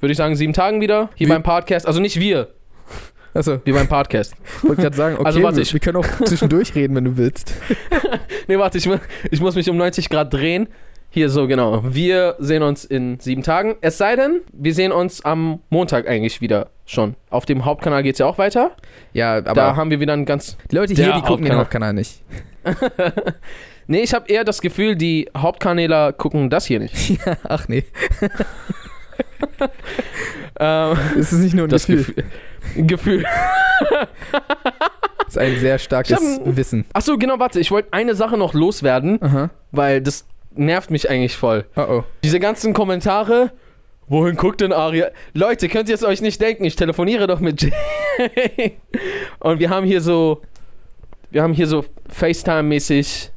würde 0.00 0.12
ich 0.12 0.16
sagen, 0.16 0.36
sieben 0.36 0.52
Tagen 0.52 0.80
wieder. 0.80 1.10
Hier 1.14 1.26
Wie- 1.26 1.32
beim 1.32 1.42
Podcast. 1.42 1.86
Also 1.86 2.00
nicht 2.00 2.18
wir, 2.20 2.48
Achso, 3.34 3.60
wie 3.64 3.72
beim 3.72 3.88
Podcast. 3.88 4.34
wollte 4.62 4.82
gerade 4.82 4.96
sagen, 4.96 5.14
okay, 5.16 5.26
Also 5.26 5.42
warte, 5.42 5.56
wir, 5.56 5.62
ich- 5.62 5.72
wir 5.72 5.80
können 5.80 5.96
auch 5.98 6.06
zwischendurch 6.24 6.74
reden, 6.74 6.94
wenn 6.96 7.04
du 7.04 7.16
willst. 7.16 7.52
Nee, 8.46 8.58
warte, 8.58 8.78
ich, 8.78 8.88
ich 9.30 9.40
muss 9.40 9.54
mich 9.54 9.68
um 9.68 9.76
90 9.76 10.08
Grad 10.08 10.32
drehen. 10.32 10.68
Hier 11.10 11.30
so, 11.30 11.46
genau. 11.46 11.82
Wir 11.84 12.36
sehen 12.38 12.62
uns 12.62 12.84
in 12.84 13.18
sieben 13.18 13.42
Tagen. 13.42 13.76
Es 13.80 13.98
sei 13.98 14.14
denn, 14.14 14.42
wir 14.52 14.74
sehen 14.74 14.92
uns 14.92 15.24
am 15.24 15.60
Montag 15.70 16.06
eigentlich 16.06 16.40
wieder 16.40 16.68
schon. 16.84 17.14
Auf 17.30 17.46
dem 17.46 17.64
Hauptkanal 17.64 18.02
geht 18.02 18.14
es 18.14 18.18
ja 18.18 18.26
auch 18.26 18.38
weiter. 18.38 18.72
Ja, 19.14 19.36
aber 19.36 19.54
da 19.54 19.76
haben 19.76 19.90
wir 19.90 20.00
wieder 20.00 20.12
ein 20.12 20.26
ganz. 20.26 20.58
die 20.70 20.76
Leute 20.76 20.94
hier, 20.94 21.14
die 21.14 21.22
gucken 21.22 21.46
den 21.46 21.56
Hauptkanal. 21.56 21.92
Nicht. 21.92 22.22
Nee, 23.90 24.02
ich 24.02 24.12
habe 24.12 24.30
eher 24.30 24.44
das 24.44 24.60
Gefühl, 24.60 24.96
die 24.96 25.30
Hauptkanäler 25.34 26.12
gucken 26.12 26.50
das 26.50 26.66
hier 26.66 26.78
nicht. 26.78 27.18
Ach 27.48 27.68
nee, 27.68 27.84
ähm, 30.60 30.98
es 31.18 31.32
ist 31.32 31.40
nicht 31.40 31.54
nur 31.54 31.66
ein 31.66 31.70
das 31.70 31.86
Gefühl. 31.86 32.24
Gefühl. 32.74 32.86
Gefühl. 32.86 33.24
Es 35.22 35.28
ist 35.28 35.38
ein 35.38 35.58
sehr 35.58 35.78
starkes 35.78 36.18
hab 36.18 36.56
Wissen. 36.56 36.84
Achso, 36.92 37.16
genau, 37.16 37.38
warte. 37.38 37.60
Ich 37.60 37.70
wollte 37.70 37.94
eine 37.94 38.14
Sache 38.14 38.36
noch 38.36 38.52
loswerden, 38.52 39.22
Aha. 39.22 39.48
weil 39.72 40.02
das 40.02 40.26
nervt 40.54 40.90
mich 40.90 41.08
eigentlich 41.10 41.36
voll. 41.36 41.64
Oh 41.76 41.86
oh. 41.88 42.04
Diese 42.24 42.40
ganzen 42.40 42.72
Kommentare. 42.72 43.52
Wohin 44.10 44.36
guckt 44.36 44.62
denn 44.62 44.72
Aria? 44.72 45.08
Leute, 45.34 45.68
könnt 45.68 45.88
ihr 45.90 45.94
es 45.94 46.02
euch 46.02 46.22
nicht 46.22 46.40
denken? 46.40 46.64
Ich 46.64 46.76
telefoniere 46.76 47.26
doch 47.26 47.40
mit 47.40 47.60
Jay. 48.18 48.78
Und 49.40 49.60
wir 49.60 49.68
haben 49.70 49.86
hier 49.86 50.00
so. 50.00 50.40
Wir 51.30 51.42
haben 51.42 51.52
hier 51.52 51.66
so 51.66 51.84
FaceTime-mäßig. 52.10 53.30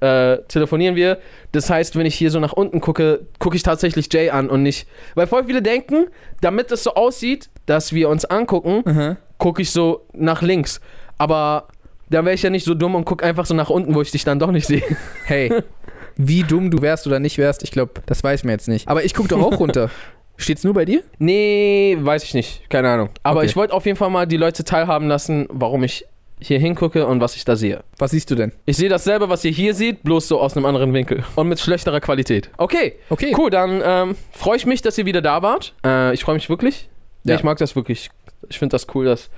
Äh, 0.00 0.38
telefonieren 0.48 0.96
wir. 0.96 1.18
Das 1.52 1.70
heißt, 1.70 1.94
wenn 1.94 2.06
ich 2.06 2.16
hier 2.16 2.32
so 2.32 2.40
nach 2.40 2.52
unten 2.52 2.80
gucke, 2.80 3.26
gucke 3.38 3.54
ich 3.54 3.62
tatsächlich 3.62 4.12
Jay 4.12 4.30
an 4.30 4.50
und 4.50 4.64
nicht. 4.64 4.88
Weil 5.14 5.28
voll 5.28 5.44
viele 5.44 5.62
denken, 5.62 6.08
damit 6.40 6.72
es 6.72 6.82
so 6.82 6.94
aussieht, 6.94 7.50
dass 7.66 7.92
wir 7.92 8.08
uns 8.08 8.24
angucken, 8.24 8.82
Aha. 8.84 9.16
gucke 9.38 9.62
ich 9.62 9.70
so 9.70 10.04
nach 10.12 10.42
links. 10.42 10.80
Aber 11.18 11.68
da 12.10 12.24
wäre 12.24 12.34
ich 12.34 12.42
ja 12.42 12.50
nicht 12.50 12.64
so 12.64 12.74
dumm 12.74 12.96
und 12.96 13.04
gucke 13.04 13.24
einfach 13.24 13.46
so 13.46 13.54
nach 13.54 13.70
unten, 13.70 13.94
wo 13.94 14.02
ich 14.02 14.10
dich 14.10 14.24
dann 14.24 14.40
doch 14.40 14.50
nicht 14.50 14.66
sehe. 14.66 14.82
Hey, 15.24 15.62
wie 16.16 16.42
dumm 16.42 16.70
du 16.70 16.82
wärst 16.82 17.06
oder 17.06 17.18
nicht 17.20 17.38
wärst, 17.38 17.62
ich 17.62 17.70
glaube, 17.70 17.92
das 18.06 18.22
weiß 18.24 18.44
man 18.44 18.52
jetzt 18.52 18.68
nicht. 18.68 18.88
Aber 18.88 19.04
ich 19.04 19.14
gucke 19.14 19.28
doch 19.28 19.40
auch 19.42 19.58
runter. 19.58 19.90
Steht's 20.36 20.64
nur 20.64 20.74
bei 20.74 20.84
dir? 20.84 21.02
Nee, 21.18 21.96
weiß 22.00 22.24
ich 22.24 22.34
nicht. 22.34 22.68
Keine 22.70 22.88
Ahnung. 22.90 23.10
Aber 23.22 23.40
Okay. 23.40 23.46
ich 23.46 23.56
wollte 23.56 23.74
auf 23.74 23.86
jeden 23.86 23.96
Fall 23.98 24.10
mal 24.10 24.26
die 24.26 24.36
Leute 24.38 24.64
teilhaben 24.64 25.06
lassen, 25.08 25.46
warum 25.50 25.84
ich 25.84 26.04
hier 26.40 26.58
hingucke 26.58 27.06
und 27.06 27.20
was 27.20 27.36
ich 27.36 27.44
da 27.44 27.54
sehe. 27.54 27.84
Was 27.98 28.10
siehst 28.10 28.28
du 28.30 28.34
denn? 28.34 28.50
Ich 28.64 28.76
sehe 28.76 28.88
dasselbe, 28.88 29.28
was 29.28 29.44
ihr 29.44 29.52
hier 29.52 29.74
seht, 29.74 30.02
bloß 30.02 30.26
so 30.26 30.40
aus 30.40 30.56
einem 30.56 30.66
anderen 30.66 30.92
Winkel. 30.92 31.22
Und 31.36 31.48
mit 31.48 31.60
schlechterer 31.60 32.00
Qualität. 32.00 32.50
Okay, 32.56 32.94
Okay. 33.10 33.32
cool. 33.38 33.50
Dann 33.50 33.80
ähm, 33.84 34.16
freue 34.32 34.56
ich 34.56 34.66
mich, 34.66 34.82
dass 34.82 34.98
ihr 34.98 35.06
wieder 35.06 35.22
da 35.22 35.42
wart. 35.42 35.74
Äh, 35.86 36.14
ich 36.14 36.24
freue 36.24 36.34
mich 36.34 36.48
wirklich. 36.48 36.88
Ja. 37.24 37.36
Ich 37.36 37.44
mag 37.44 37.58
das 37.58 37.76
wirklich. 37.76 38.10
Ich 38.48 38.58
finde 38.58 38.74
das 38.74 38.88
cool, 38.94 39.04
dass 39.04 39.30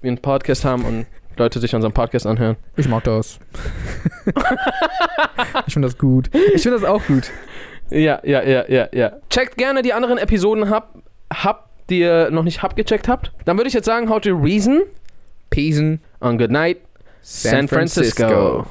wir 0.00 0.08
einen 0.08 0.18
Podcast 0.18 0.64
haben 0.64 0.84
und 0.86 1.06
Leute 1.36 1.60
sich 1.60 1.74
unseren 1.74 1.92
Podcast 1.92 2.26
anhören. 2.26 2.56
Ich 2.76 2.88
mag 2.88 3.04
das. 3.04 3.38
ich 5.66 5.72
finde 5.74 5.88
das 5.88 5.98
gut. 5.98 6.30
Ich 6.54 6.62
finde 6.62 6.78
das 6.80 6.84
auch 6.84 7.04
gut. 7.06 7.30
Ja, 7.90 8.20
ja, 8.24 8.42
ja, 8.42 8.64
ja, 8.68 8.88
ja. 8.92 9.12
Checkt 9.30 9.56
gerne 9.56 9.82
die 9.82 9.92
anderen 9.92 10.18
Episoden 10.18 10.64
ab. 10.72 10.94
Habt 11.32 11.90
ihr 11.90 12.30
noch 12.30 12.42
nicht 12.42 12.62
hab 12.62 12.76
gecheckt 12.76 13.08
habt? 13.08 13.32
Dann 13.44 13.56
würde 13.56 13.68
ich 13.68 13.74
jetzt 13.74 13.86
sagen, 13.86 14.08
how 14.08 14.20
to 14.20 14.30
reason 14.30 14.82
Pesen. 15.50 16.00
und 16.20 16.38
good 16.38 16.50
night, 16.50 16.78
San 17.22 17.68
Francisco. 17.68 18.66